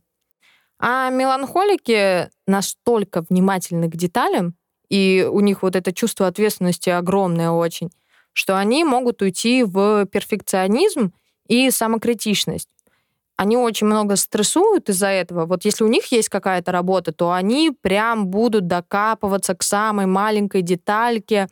А 0.78 1.10
меланхолики 1.10 2.28
настолько 2.46 3.24
внимательны 3.28 3.90
к 3.90 3.96
деталям, 3.96 4.54
и 4.88 5.26
у 5.30 5.40
них 5.40 5.62
вот 5.62 5.76
это 5.76 5.92
чувство 5.92 6.26
ответственности 6.26 6.90
огромное 6.90 7.50
очень, 7.50 7.90
что 8.32 8.56
они 8.56 8.84
могут 8.84 9.22
уйти 9.22 9.64
в 9.64 10.06
перфекционизм 10.06 11.12
и 11.48 11.70
самокритичность 11.70 12.68
они 13.38 13.57
очень 13.57 13.87
много 13.87 14.16
стрессуют 14.16 14.88
из-за 14.88 15.07
этого. 15.07 15.46
Вот 15.46 15.64
если 15.64 15.85
у 15.85 15.88
них 15.88 16.11
есть 16.11 16.29
какая-то 16.29 16.72
работа, 16.72 17.12
то 17.12 17.31
они 17.31 17.70
прям 17.70 18.27
будут 18.27 18.66
докапываться 18.66 19.55
к 19.55 19.62
самой 19.62 20.07
маленькой 20.07 20.62
детальке. 20.62 21.46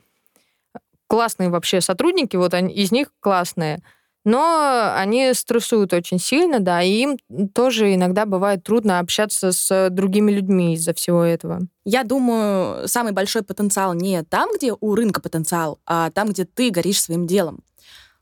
Классные 1.07 1.49
вообще 1.49 1.81
сотрудники, 1.81 2.35
вот 2.35 2.55
они, 2.55 2.75
из 2.75 2.91
них 2.91 3.13
классные. 3.21 3.85
Но 4.25 4.95
они 4.97 5.33
стрессуют 5.33 5.93
очень 5.93 6.19
сильно, 6.19 6.59
да, 6.59 6.83
и 6.83 6.91
им 6.91 7.19
тоже 7.55 7.95
иногда 7.95 8.27
бывает 8.27 8.65
трудно 8.65 8.99
общаться 8.99 9.53
с 9.53 9.89
другими 9.91 10.33
людьми 10.33 10.75
из-за 10.75 10.93
всего 10.93 11.23
этого. 11.23 11.61
Я 11.85 12.03
думаю, 12.03 12.89
самый 12.89 13.13
большой 13.13 13.45
потенциал 13.45 13.95
не 13.95 14.25
там, 14.25 14.49
где 14.53 14.75
у 14.79 14.95
рынка 14.97 15.21
потенциал, 15.21 15.79
а 15.87 16.11
там, 16.11 16.31
где 16.31 16.45
ты 16.45 16.71
горишь 16.71 17.01
своим 17.01 17.29
делом. 17.29 17.63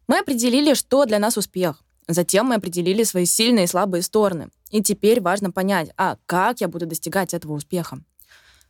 Мы 0.07 0.19
определили, 0.19 0.75
что 0.75 1.07
для 1.07 1.19
нас 1.19 1.39
успех. 1.39 1.84
Затем 2.09 2.47
мы 2.47 2.57
определили 2.57 3.03
свои 3.03 3.25
сильные 3.25 3.65
и 3.65 3.69
слабые 3.69 4.03
стороны. 4.03 4.49
И 4.71 4.83
теперь 4.83 5.21
важно 5.21 5.51
понять, 5.51 5.91
а 5.97 6.17
как 6.27 6.61
я 6.61 6.69
буду 6.69 6.87
достигать 6.87 7.35
этого 7.35 7.53
успеха. 7.53 7.99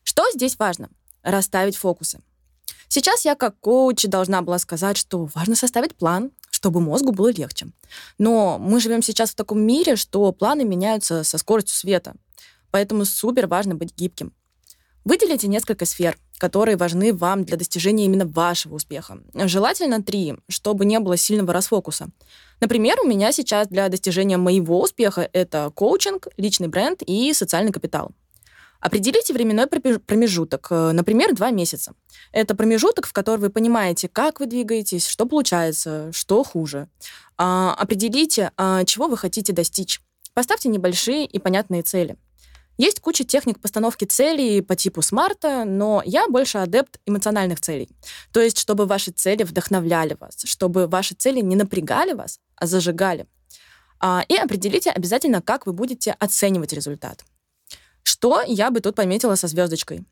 Что 0.02 0.24
здесь 0.32 0.58
важно? 0.58 0.88
Расставить 1.22 1.76
фокусы. 1.76 2.20
Сейчас 2.88 3.24
я 3.24 3.34
как 3.34 3.58
коуч 3.60 4.04
должна 4.04 4.42
была 4.42 4.58
сказать, 4.58 4.96
что 4.96 5.28
важно 5.34 5.56
составить 5.56 5.96
план, 5.96 6.30
чтобы 6.50 6.80
мозгу 6.80 7.12
было 7.12 7.32
легче. 7.32 7.66
Но 8.18 8.58
мы 8.58 8.80
живем 8.80 9.02
сейчас 9.02 9.30
в 9.30 9.34
таком 9.34 9.60
мире, 9.60 9.96
что 9.96 10.30
планы 10.32 10.64
меняются 10.64 11.24
со 11.24 11.38
скоростью 11.38 11.74
света. 11.74 12.14
Поэтому 12.70 13.04
супер 13.04 13.46
важно 13.46 13.74
быть 13.74 13.96
гибким. 13.96 14.32
Выделите 15.04 15.48
несколько 15.48 15.84
сфер, 15.84 16.16
которые 16.38 16.76
важны 16.76 17.12
вам 17.12 17.44
для 17.44 17.56
достижения 17.56 18.06
именно 18.06 18.26
вашего 18.26 18.76
успеха. 18.76 19.18
Желательно 19.34 20.02
три, 20.02 20.34
чтобы 20.48 20.84
не 20.84 20.98
было 20.98 21.16
сильного 21.16 21.52
расфокуса. 21.52 22.08
Например, 22.60 22.96
у 23.02 23.06
меня 23.06 23.32
сейчас 23.32 23.68
для 23.68 23.88
достижения 23.88 24.36
моего 24.36 24.80
успеха 24.80 25.28
это 25.32 25.70
коучинг, 25.74 26.28
личный 26.36 26.68
бренд 26.68 27.02
и 27.06 27.32
социальный 27.32 27.72
капитал. 27.72 28.12
Определите 28.84 29.32
временной 29.32 29.66
промежуток, 29.66 30.66
э, 30.70 30.92
например, 30.92 31.34
два 31.34 31.50
месяца. 31.50 31.94
Это 32.32 32.54
промежуток, 32.54 33.06
в 33.06 33.14
который 33.14 33.40
вы 33.40 33.48
понимаете, 33.48 34.08
как 34.08 34.40
вы 34.40 34.46
двигаетесь, 34.46 35.06
что 35.06 35.24
получается, 35.24 36.10
что 36.12 36.44
хуже. 36.44 36.88
А, 37.38 37.74
определите, 37.74 38.50
а, 38.58 38.84
чего 38.84 39.08
вы 39.08 39.16
хотите 39.16 39.54
достичь. 39.54 40.02
Поставьте 40.34 40.68
небольшие 40.68 41.24
и 41.24 41.38
понятные 41.38 41.82
цели. 41.82 42.16
Есть 42.76 43.00
куча 43.00 43.24
техник 43.24 43.60
постановки 43.60 44.04
целей 44.04 44.60
по 44.60 44.74
типу 44.74 45.00
смарта, 45.02 45.64
но 45.64 46.02
я 46.04 46.28
больше 46.28 46.58
адепт 46.58 46.98
эмоциональных 47.06 47.60
целей. 47.60 47.88
То 48.32 48.40
есть, 48.40 48.58
чтобы 48.58 48.86
ваши 48.86 49.12
цели 49.12 49.44
вдохновляли 49.44 50.16
вас, 50.18 50.42
чтобы 50.44 50.86
ваши 50.86 51.14
цели 51.14 51.40
не 51.40 51.56
напрягали 51.56 52.12
вас, 52.12 52.40
а 52.56 52.66
зажигали. 52.66 53.26
А, 54.00 54.24
и 54.28 54.34
определите 54.36 54.90
обязательно, 54.90 55.40
как 55.40 55.66
вы 55.66 55.72
будете 55.72 56.12
оценивать 56.18 56.72
результат. 56.72 57.24
Что 58.02 58.42
я 58.46 58.70
бы 58.70 58.80
тут 58.80 58.96
пометила 58.96 59.36
со 59.36 59.46
звездочкой? 59.46 60.04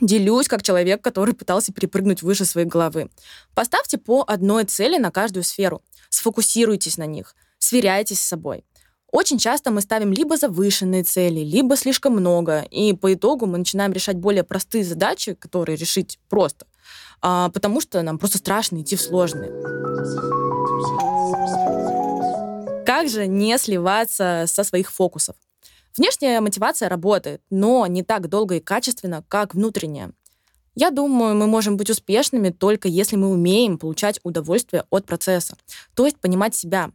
Делюсь 0.00 0.48
как 0.48 0.62
человек, 0.62 1.02
который 1.02 1.34
пытался 1.34 1.72
перепрыгнуть 1.72 2.22
выше 2.22 2.44
своей 2.44 2.66
головы. 2.66 3.10
Поставьте 3.54 3.98
по 3.98 4.24
одной 4.26 4.64
цели 4.64 4.98
на 4.98 5.10
каждую 5.10 5.44
сферу. 5.44 5.82
Сфокусируйтесь 6.08 6.96
на 6.96 7.06
них. 7.06 7.34
Сверяйтесь 7.58 8.20
с 8.20 8.26
собой. 8.26 8.64
Очень 9.12 9.36
часто 9.36 9.70
мы 9.70 9.82
ставим 9.82 10.10
либо 10.10 10.38
завышенные 10.38 11.04
цели, 11.04 11.40
либо 11.40 11.76
слишком 11.76 12.14
много, 12.14 12.62
и 12.70 12.94
по 12.94 13.12
итогу 13.12 13.44
мы 13.44 13.58
начинаем 13.58 13.92
решать 13.92 14.16
более 14.16 14.42
простые 14.42 14.84
задачи, 14.84 15.34
которые 15.34 15.76
решить 15.76 16.18
просто, 16.30 16.66
а, 17.20 17.50
потому 17.50 17.82
что 17.82 18.00
нам 18.00 18.18
просто 18.18 18.38
страшно 18.38 18.80
идти 18.80 18.96
в 18.96 19.02
сложные. 19.02 19.50
Как 22.86 23.10
же 23.10 23.26
не 23.26 23.58
сливаться 23.58 24.44
со 24.46 24.64
своих 24.64 24.90
фокусов? 24.90 25.36
Внешняя 25.94 26.40
мотивация 26.40 26.88
работает, 26.88 27.42
но 27.50 27.86
не 27.86 28.02
так 28.02 28.30
долго 28.30 28.54
и 28.54 28.60
качественно, 28.60 29.22
как 29.28 29.54
внутренняя. 29.54 30.12
Я 30.74 30.90
думаю, 30.90 31.36
мы 31.36 31.46
можем 31.46 31.76
быть 31.76 31.90
успешными 31.90 32.48
только 32.48 32.88
если 32.88 33.16
мы 33.16 33.28
умеем 33.28 33.76
получать 33.76 34.20
удовольствие 34.22 34.86
от 34.88 35.04
процесса, 35.04 35.58
то 35.94 36.06
есть 36.06 36.18
понимать 36.18 36.54
себя, 36.54 36.90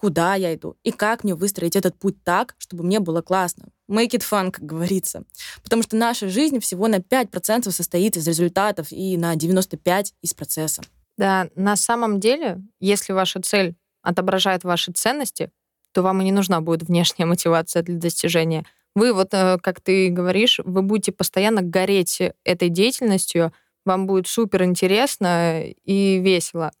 куда 0.00 0.34
я 0.34 0.54
иду 0.54 0.78
и 0.82 0.92
как 0.92 1.24
мне 1.24 1.34
выстроить 1.34 1.76
этот 1.76 1.94
путь 1.98 2.24
так, 2.24 2.54
чтобы 2.56 2.84
мне 2.84 3.00
было 3.00 3.20
классно. 3.20 3.66
Make 3.86 4.12
it 4.12 4.22
fun, 4.22 4.50
как 4.50 4.64
говорится. 4.64 5.24
Потому 5.62 5.82
что 5.82 5.94
наша 5.94 6.30
жизнь 6.30 6.58
всего 6.58 6.88
на 6.88 7.00
5% 7.00 7.70
состоит 7.70 8.16
из 8.16 8.26
результатов 8.26 8.92
и 8.92 9.18
на 9.18 9.34
95% 9.36 10.06
из 10.22 10.32
процесса. 10.32 10.82
Да, 11.18 11.50
на 11.54 11.76
самом 11.76 12.18
деле, 12.18 12.62
если 12.80 13.12
ваша 13.12 13.42
цель 13.42 13.74
отображает 14.00 14.64
ваши 14.64 14.90
ценности, 14.90 15.50
то 15.92 16.00
вам 16.00 16.22
и 16.22 16.24
не 16.24 16.32
нужна 16.32 16.62
будет 16.62 16.84
внешняя 16.84 17.26
мотивация 17.26 17.82
для 17.82 17.98
достижения. 17.98 18.64
Вы 18.94 19.12
вот, 19.12 19.34
э, 19.34 19.58
как 19.62 19.82
ты 19.82 20.08
говоришь, 20.08 20.60
вы 20.64 20.80
будете 20.80 21.12
постоянно 21.12 21.60
гореть 21.60 22.22
этой 22.44 22.70
деятельностью, 22.70 23.52
вам 23.84 24.06
будет 24.06 24.28
супер 24.28 24.62
интересно 24.64 25.62
и 25.62 26.20
весело. 26.20 26.72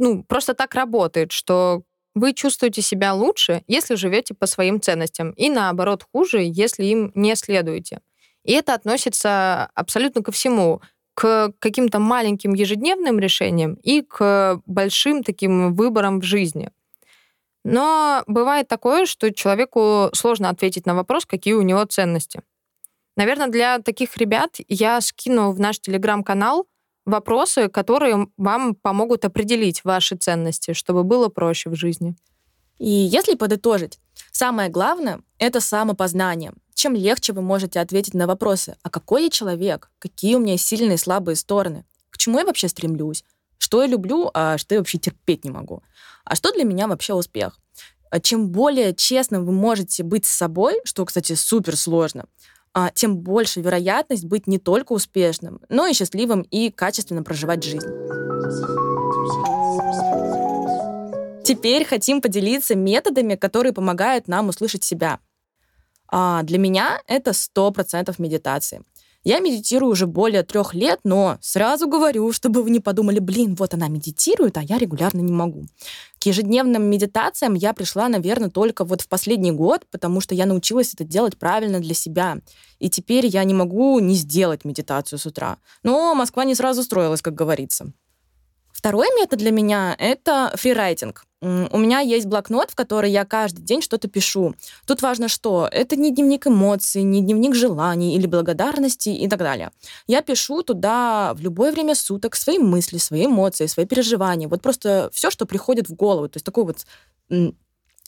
Ну, 0.00 0.24
просто 0.24 0.54
так 0.54 0.74
работает, 0.74 1.30
что 1.30 1.82
вы 2.14 2.32
чувствуете 2.32 2.80
себя 2.80 3.12
лучше, 3.12 3.62
если 3.68 3.96
живете 3.96 4.32
по 4.32 4.46
своим 4.46 4.80
ценностям, 4.80 5.32
и 5.32 5.50
наоборот 5.50 6.06
хуже, 6.10 6.40
если 6.42 6.84
им 6.84 7.12
не 7.14 7.36
следуете. 7.36 8.00
И 8.42 8.52
это 8.52 8.72
относится 8.72 9.66
абсолютно 9.74 10.22
ко 10.22 10.32
всему, 10.32 10.80
к 11.12 11.52
каким-то 11.58 11.98
маленьким 11.98 12.54
ежедневным 12.54 13.18
решениям 13.18 13.74
и 13.74 14.00
к 14.00 14.62
большим 14.64 15.22
таким 15.22 15.74
выборам 15.74 16.20
в 16.20 16.24
жизни. 16.24 16.70
Но 17.62 18.22
бывает 18.26 18.68
такое, 18.68 19.04
что 19.04 19.30
человеку 19.34 20.08
сложно 20.14 20.48
ответить 20.48 20.86
на 20.86 20.94
вопрос, 20.94 21.26
какие 21.26 21.52
у 21.52 21.60
него 21.60 21.84
ценности. 21.84 22.40
Наверное, 23.18 23.48
для 23.48 23.80
таких 23.80 24.16
ребят 24.16 24.56
я 24.66 24.98
скину 25.02 25.50
в 25.50 25.60
наш 25.60 25.78
телеграм-канал 25.78 26.66
вопросы, 27.10 27.68
которые 27.68 28.28
вам 28.36 28.74
помогут 28.74 29.24
определить 29.24 29.84
ваши 29.84 30.16
ценности, 30.16 30.72
чтобы 30.72 31.04
было 31.04 31.28
проще 31.28 31.70
в 31.70 31.74
жизни. 31.74 32.14
И 32.78 32.88
если 32.88 33.34
подытожить, 33.34 33.98
самое 34.32 34.70
главное— 34.70 35.20
это 35.38 35.60
самопознание. 35.60 36.52
Чем 36.74 36.94
легче 36.94 37.34
вы 37.34 37.42
можете 37.42 37.78
ответить 37.78 38.14
на 38.14 38.26
вопросы, 38.26 38.76
а 38.82 38.88
какой 38.88 39.24
я 39.24 39.30
человек, 39.30 39.90
какие 39.98 40.36
у 40.36 40.38
меня 40.38 40.56
сильные 40.56 40.94
и 40.94 40.98
слабые 40.98 41.36
стороны, 41.36 41.84
к 42.08 42.16
чему 42.16 42.38
я 42.38 42.46
вообще 42.46 42.68
стремлюсь, 42.68 43.22
что 43.58 43.82
я 43.82 43.86
люблю, 43.86 44.30
а 44.32 44.56
что 44.56 44.74
я 44.74 44.80
вообще 44.80 44.96
терпеть 44.96 45.44
не 45.44 45.50
могу, 45.50 45.82
а 46.24 46.34
что 46.34 46.52
для 46.52 46.64
меня 46.64 46.88
вообще 46.88 47.12
успех. 47.12 47.58
Чем 48.22 48.48
более 48.48 48.94
честным 48.94 49.44
вы 49.44 49.52
можете 49.52 50.02
быть 50.02 50.24
с 50.24 50.30
собой, 50.30 50.80
что, 50.84 51.04
кстати, 51.04 51.34
супер 51.34 51.76
сложно, 51.76 52.24
тем 52.94 53.18
больше 53.18 53.60
вероятность 53.60 54.24
быть 54.24 54.46
не 54.46 54.58
только 54.58 54.92
успешным, 54.92 55.60
но 55.68 55.86
и 55.86 55.92
счастливым 55.92 56.42
и 56.42 56.70
качественно 56.70 57.22
проживать 57.22 57.64
жизнь. 57.64 57.88
Теперь 61.44 61.84
хотим 61.84 62.20
поделиться 62.20 62.76
методами, 62.76 63.34
которые 63.34 63.72
помогают 63.72 64.28
нам 64.28 64.48
услышать 64.48 64.84
себя. 64.84 65.18
А 66.06 66.42
для 66.42 66.58
меня 66.58 67.00
это 67.06 67.30
100% 67.30 68.14
медитации. 68.18 68.82
Я 69.22 69.40
медитирую 69.40 69.92
уже 69.92 70.06
более 70.06 70.42
трех 70.42 70.72
лет, 70.72 71.00
но 71.04 71.36
сразу 71.40 71.86
говорю, 71.86 72.32
чтобы 72.32 72.62
вы 72.62 72.70
не 72.70 72.80
подумали, 72.80 73.18
блин, 73.18 73.54
вот 73.54 73.74
она 73.74 73.88
медитирует, 73.88 74.56
а 74.56 74.62
я 74.62 74.78
регулярно 74.78 75.20
не 75.20 75.32
могу. 75.32 75.66
К 76.18 76.26
ежедневным 76.26 76.84
медитациям 76.84 77.54
я 77.54 77.72
пришла, 77.72 78.08
наверное, 78.08 78.50
только 78.50 78.84
вот 78.84 79.02
в 79.02 79.08
последний 79.08 79.52
год, 79.52 79.86
потому 79.90 80.20
что 80.20 80.34
я 80.34 80.46
научилась 80.46 80.94
это 80.94 81.04
делать 81.04 81.38
правильно 81.38 81.80
для 81.80 81.94
себя. 81.94 82.38
И 82.78 82.88
теперь 82.88 83.26
я 83.26 83.44
не 83.44 83.54
могу 83.54 83.98
не 84.00 84.14
сделать 84.14 84.64
медитацию 84.64 85.18
с 85.18 85.26
утра. 85.26 85.58
Но 85.82 86.14
Москва 86.14 86.44
не 86.44 86.54
сразу 86.54 86.82
строилась, 86.82 87.22
как 87.22 87.34
говорится. 87.34 87.92
Второй 88.72 89.08
метод 89.18 89.38
для 89.38 89.50
меня— 89.50 89.94
это 89.98 90.52
фрирайтинг. 90.56 91.24
У 91.42 91.78
меня 91.78 92.00
есть 92.00 92.26
блокнот, 92.26 92.70
в 92.70 92.74
который 92.74 93.10
я 93.10 93.24
каждый 93.24 93.62
день 93.62 93.80
что-то 93.80 94.08
пишу. 94.08 94.54
Тут 94.86 95.00
важно 95.00 95.28
что? 95.28 95.68
Это 95.72 95.96
не 95.96 96.14
дневник 96.14 96.46
эмоций, 96.46 97.02
не 97.02 97.22
дневник 97.22 97.54
желаний 97.54 98.14
или 98.14 98.26
благодарности 98.26 99.08
и 99.08 99.26
так 99.26 99.38
далее. 99.38 99.70
Я 100.06 100.20
пишу 100.20 100.62
туда 100.62 101.32
в 101.34 101.40
любое 101.40 101.72
время 101.72 101.94
суток 101.94 102.36
свои 102.36 102.58
мысли, 102.58 102.98
свои 102.98 103.24
эмоции, 103.24 103.66
свои 103.66 103.86
переживания. 103.86 104.48
Вот 104.48 104.60
просто 104.60 105.08
все, 105.14 105.30
что 105.30 105.46
приходит 105.46 105.88
в 105.88 105.94
голову. 105.94 106.28
То 106.28 106.36
есть 106.36 106.44
такое 106.44 106.64
вот 106.66 106.84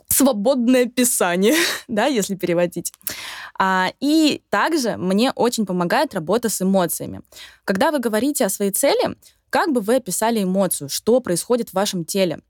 свободное 0.09 0.87
писание, 0.87 1.55
да, 1.89 2.07
если 2.07 2.35
переводить. 2.35 2.93
А, 3.59 3.93
и 4.01 4.43
также 4.51 4.97
мне 4.99 5.33
очень 5.33 5.65
помогает 5.65 6.13
работа 6.13 6.51
с 6.51 6.61
эмоциями. 6.61 7.23
Когда 7.65 7.91
вы 7.91 7.99
говорите 7.99 8.45
о 8.45 8.51
своей 8.51 8.73
цели, 8.73 9.17
как 9.49 9.73
бы 9.73 9.81
вы 9.81 9.97
описали 9.97 10.43
эмоцию, 10.43 10.91
что 10.91 11.21
происходит 11.21 11.71
в 11.71 11.75
вашем 11.75 12.05
теле? 12.05 12.41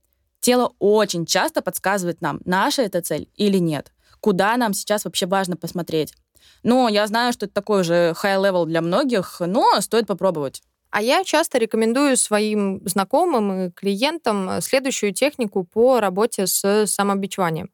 Тело 0.42 0.74
очень 0.78 1.24
часто 1.24 1.62
подсказывает 1.62 2.20
нам, 2.20 2.40
наша 2.44 2.82
это 2.82 3.00
цель 3.00 3.30
или 3.36 3.56
нет, 3.56 3.92
куда 4.20 4.54
нам 4.58 4.74
сейчас 4.74 5.06
вообще 5.06 5.24
важно 5.24 5.56
посмотреть. 5.56 6.12
Но 6.62 6.90
я 6.90 7.06
знаю, 7.06 7.32
что 7.32 7.46
это 7.46 7.54
такой 7.54 7.82
же 7.82 8.14
high-level 8.22 8.66
для 8.66 8.82
многих, 8.82 9.40
но 9.40 9.80
стоит 9.80 10.06
попробовать. 10.06 10.62
А 10.90 11.00
я 11.00 11.24
часто 11.24 11.56
рекомендую 11.56 12.18
своим 12.18 12.86
знакомым 12.86 13.52
и 13.52 13.70
клиентам 13.70 14.60
следующую 14.60 15.14
технику 15.14 15.64
по 15.64 16.00
работе 16.00 16.46
с 16.46 16.86
самобичеванием. 16.86 17.70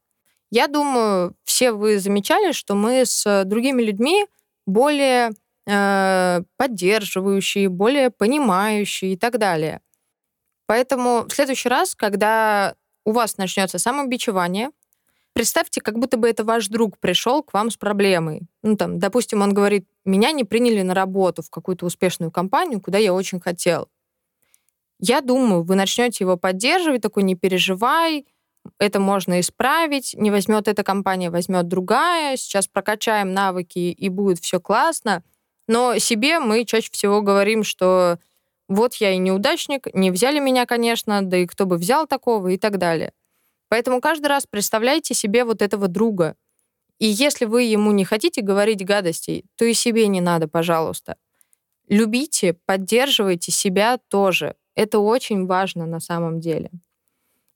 Я 0.51 0.69
думаю, 0.69 1.35
все 1.43 1.73
вы 1.73 1.99
замечали, 1.99 2.53
что 2.53 2.77
мы 2.77 3.05
с 3.05 3.43
другими 3.45 3.83
людьми 3.83 4.27
более 4.67 5.33
Э, 5.71 6.41
поддерживающие, 6.57 7.69
более 7.69 8.09
понимающие 8.09 9.13
и 9.13 9.17
так 9.19 9.37
далее. 9.37 9.83
Поэтому 10.69 11.25
в 11.27 11.33
следующий 11.33 11.71
раз, 11.71 11.95
когда 11.95 12.75
у 13.07 13.13
вас 13.13 13.39
начнется 13.39 13.79
самобичевание, 13.79 14.69
представьте, 15.33 15.81
как 15.81 15.99
будто 15.99 16.19
бы 16.19 16.29
это 16.29 16.45
ваш 16.45 16.69
друг 16.69 16.99
пришел 16.99 17.43
к 17.43 17.55
вам 17.55 17.71
с 17.71 17.79
проблемой. 17.79 18.43
Ну, 18.63 18.77
там, 18.77 18.99
допустим, 18.99 19.41
он 19.41 19.55
говорит, 19.55 19.89
меня 20.05 20.31
не 20.31 20.45
приняли 20.45 20.83
на 20.83 20.93
работу 20.93 21.43
в 21.43 21.49
какую-то 21.49 21.87
успешную 21.87 22.31
компанию, 22.31 22.83
куда 22.83 22.99
я 22.99 23.15
очень 23.15 23.41
хотел. 23.41 23.89
Я 25.01 25.23
думаю, 25.23 25.63
вы 25.63 25.75
начнете 25.75 26.25
его 26.25 26.37
поддерживать, 26.37 27.01
такой, 27.01 27.23
не 27.23 27.35
переживай, 27.35 28.27
это 28.79 29.01
можно 29.01 29.41
исправить, 29.41 30.15
не 30.19 30.31
возьмет 30.31 30.69
эта 30.69 30.85
компания, 30.85 31.31
возьмет 31.31 31.67
другая, 31.67 32.37
сейчас 32.37 32.69
прокачаем 32.69 33.33
навыки, 33.33 33.79
и 33.79 34.09
будет 34.11 34.39
все 34.41 34.61
классно— 34.61 35.25
но 35.69 35.99
себе 35.99 36.41
мы 36.41 36.65
чаще 36.65 36.89
всего 36.91 37.21
говорим, 37.21 37.63
что 37.63 38.19
вот 38.69 38.95
я 38.97 39.13
и 39.13 39.19
неудачник, 39.19 39.93
не 39.95 40.11
взяли 40.11 40.39
меня, 40.39 40.67
конечно, 40.67 41.23
да 41.23 41.39
и 41.39 41.47
кто 41.47 41.67
бы 41.67 41.77
взял 41.77 42.07
такого 42.07 42.49
и 42.49 42.59
так 42.59 42.79
далее. 42.79 43.13
Поэтому 43.69 44.01
каждый 44.01 44.27
раз 44.27 44.47
представляйте 44.49 45.15
себе 45.15 45.45
вот 45.45 45.63
этого 45.63 45.89
друга. 45.89 46.37
И 46.99 47.07
если 47.07 47.45
вы 47.45 47.63
ему 47.63 47.93
не 47.93 48.05
хотите 48.05 48.43
говорить 48.43 48.85
гадостей, 48.85 49.45
то 49.57 49.65
и 49.65 49.73
себе 49.73 50.07
не 50.09 50.21
надо, 50.21 50.49
пожалуйста. 50.49 51.17
Любите, 51.89 52.57
поддерживайте 52.67 53.53
себя 53.53 53.99
тоже. 54.09 54.57
Это 54.75 54.99
очень 54.99 55.47
важно 55.47 55.87
на 55.87 56.01
самом 56.01 56.41
деле. 56.41 56.71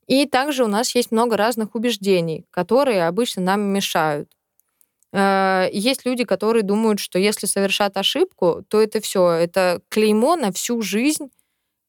И 0.07 0.25
также 0.25 0.63
у 0.63 0.67
нас 0.67 0.95
есть 0.95 1.11
много 1.11 1.37
разных 1.37 1.75
убеждений, 1.75 2.45
которые 2.49 3.07
обычно 3.07 3.41
нам 3.41 3.61
мешают. 3.61 4.29
Э, 5.13 5.69
есть 5.71 6.05
люди, 6.05 6.25
которые 6.25 6.63
думают, 6.63 6.99
что 6.99 7.19
если 7.19 7.45
совершат 7.45 7.95
ошибку, 7.97 8.65
то 8.67 8.81
это 8.81 8.99
все, 8.99 9.29
это 9.29 9.81
клеймо 9.89 10.35
на 10.35 10.51
всю 10.51 10.81
жизнь. 10.81 11.29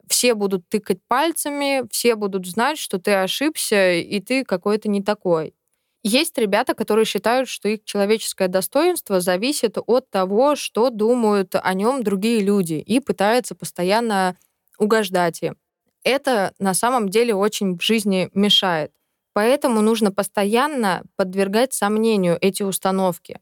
Все 0.09 0.35
будут 0.35 0.69
тыкать 0.69 0.99
пальцами, 1.09 1.85
все 1.91 2.15
будут 2.15 2.47
знать, 2.47 2.79
что 2.79 2.99
ты 2.99 3.15
ошибся, 3.15 3.95
и 3.95 4.21
ты 4.21 4.45
какой-то 4.45 4.91
не 4.91 5.03
такой. 5.03 5.55
Есть 6.03 6.37
ребята, 6.37 6.75
которые 6.75 7.07
считают, 7.07 7.49
что 7.49 7.69
их 7.71 7.85
человеческое 7.85 8.49
достоинство 8.49 9.21
зависит 9.21 9.79
от 9.87 10.11
того, 10.11 10.55
что 10.55 10.91
думают 10.91 11.55
о 11.55 11.73
нем 11.73 12.03
другие 12.03 12.41
люди, 12.41 12.75
и 12.75 13.01
пытаются 13.01 13.55
постоянно 13.55 14.37
угождать 14.79 15.43
им. 15.43 15.57
Это 16.03 16.53
на 16.59 16.75
самом 16.75 17.09
деле 17.09 17.35
очень 17.35 17.79
в 17.79 17.83
жизни 17.83 18.29
мешает. 18.35 18.93
Поэтому 19.35 19.83
нужно 19.83 20.13
постоянно 20.13 21.03
подвергать 21.17 21.75
сомнению 21.75 22.39
эти 22.41 22.63
установки. 22.63 23.41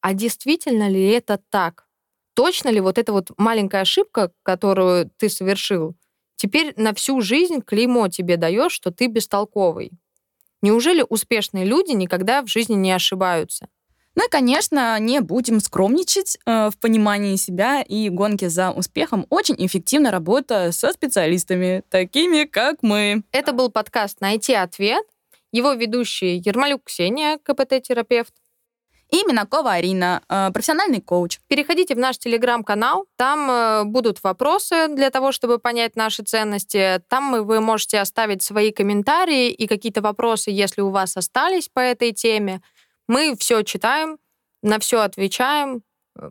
А 0.00 0.14
действительно 0.14 0.88
ли 0.88 1.06
это 1.10 1.38
так? 1.50 1.86
Точно 2.34 2.70
ли 2.70 2.80
вот 2.80 2.96
эта 2.96 3.12
вот 3.12 3.30
маленькая 3.36 3.82
ошибка, 3.82 4.32
которую 4.42 5.10
ты 5.18 5.28
совершил, 5.28 5.94
теперь 6.36 6.72
на 6.76 6.94
всю 6.94 7.20
жизнь 7.20 7.60
клеймо 7.60 8.08
тебе 8.08 8.36
даешь, 8.36 8.72
что 8.72 8.90
ты 8.90 9.08
бестолковый? 9.08 9.90
Неужели 10.62 11.04
успешные 11.06 11.64
люди 11.64 11.90
никогда 11.90 12.42
в 12.42 12.46
жизни 12.46 12.74
не 12.74 12.92
ошибаются? 12.92 13.68
Ну 14.14 14.26
и, 14.26 14.30
конечно, 14.30 14.98
не 15.00 15.20
будем 15.20 15.58
скромничать 15.58 16.38
э, 16.44 16.70
в 16.70 16.78
понимании 16.78 17.36
себя 17.36 17.82
и 17.82 18.10
гонке 18.10 18.50
за 18.50 18.70
успехом. 18.70 19.26
Очень 19.30 19.56
эффективна 19.58 20.10
работа 20.10 20.70
со 20.70 20.92
специалистами, 20.92 21.82
такими 21.88 22.44
как 22.44 22.82
мы. 22.82 23.22
Это 23.32 23.52
был 23.52 23.70
подкаст 23.70 24.20
«Найти 24.20 24.54
ответ». 24.54 25.04
Его 25.52 25.74
ведущие 25.74 26.38
Ермолюк 26.38 26.84
Ксения, 26.84 27.38
КПТ-терапевт, 27.38 28.34
И 29.10 29.24
Минакова 29.26 29.72
Арина, 29.72 30.22
э, 30.28 30.50
профессиональный 30.52 31.02
коуч. 31.02 31.38
Переходите 31.46 31.94
в 31.94 31.98
наш 31.98 32.16
телеграм-канал, 32.16 33.04
там 33.16 33.50
э, 33.50 33.84
будут 33.84 34.22
вопросы 34.22 34.88
для 34.88 35.10
того, 35.10 35.32
чтобы 35.32 35.58
понять 35.58 35.96
наши 35.96 36.22
ценности. 36.22 37.02
Там 37.08 37.44
вы 37.44 37.60
можете 37.60 38.00
оставить 38.00 38.42
свои 38.42 38.72
комментарии 38.72 39.50
и 39.50 39.66
какие-то 39.66 40.00
вопросы, 40.00 40.50
если 40.50 40.80
у 40.80 40.88
вас 40.88 41.18
остались 41.18 41.68
по 41.68 41.80
этой 41.80 42.12
теме. 42.12 42.62
Мы 43.06 43.36
все 43.38 43.62
читаем, 43.62 44.18
на 44.62 44.78
все 44.78 45.00
отвечаем. 45.00 45.82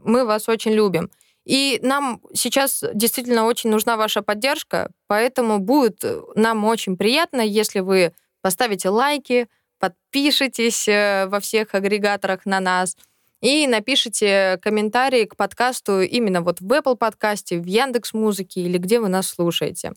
Мы 0.03 0.25
вас 0.25 0.49
очень 0.49 0.71
любим. 0.71 1.11
И 1.45 1.79
нам 1.83 2.21
сейчас 2.33 2.83
действительно 2.93 3.45
очень 3.45 3.69
нужна 3.69 3.97
ваша 3.97 4.21
поддержка, 4.21 4.89
поэтому 5.07 5.59
будет 5.59 6.03
э, 6.03 6.19
нам 6.35 6.65
очень 6.65 6.97
приятно, 6.97 7.41
если 7.41 7.79
вы 7.79 8.13
поставите 8.41 8.89
лайки, 8.89 9.47
подпишитесь 9.79 10.87
э, 10.87 11.27
во 11.27 11.39
всех 11.39 11.73
агрегаторах 11.73 12.45
на 12.45 12.59
нас 12.59 12.95
и 13.41 13.67
напишите 13.67 14.59
комментарии 14.61 15.25
к 15.25 15.35
подкасту 15.35 16.01
именно 16.01 16.41
вот 16.41 16.61
в 16.61 16.71
Apple 16.71 16.95
подкасте, 16.95 17.59
в 17.59 17.65
Яндекс 17.65 18.13
Музыке 18.13 18.61
или 18.61 18.77
где 18.77 18.99
вы 18.99 19.09
нас 19.09 19.27
слушаете. 19.27 19.93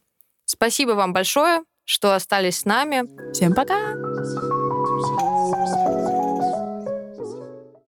Спасибо 0.47 0.93
вам 0.93 1.13
большое, 1.13 1.63
что 1.85 2.15
остались 2.15 2.61
с 2.61 2.65
нами. 2.65 3.05
Всем 3.33 3.55
пока! 3.55 3.95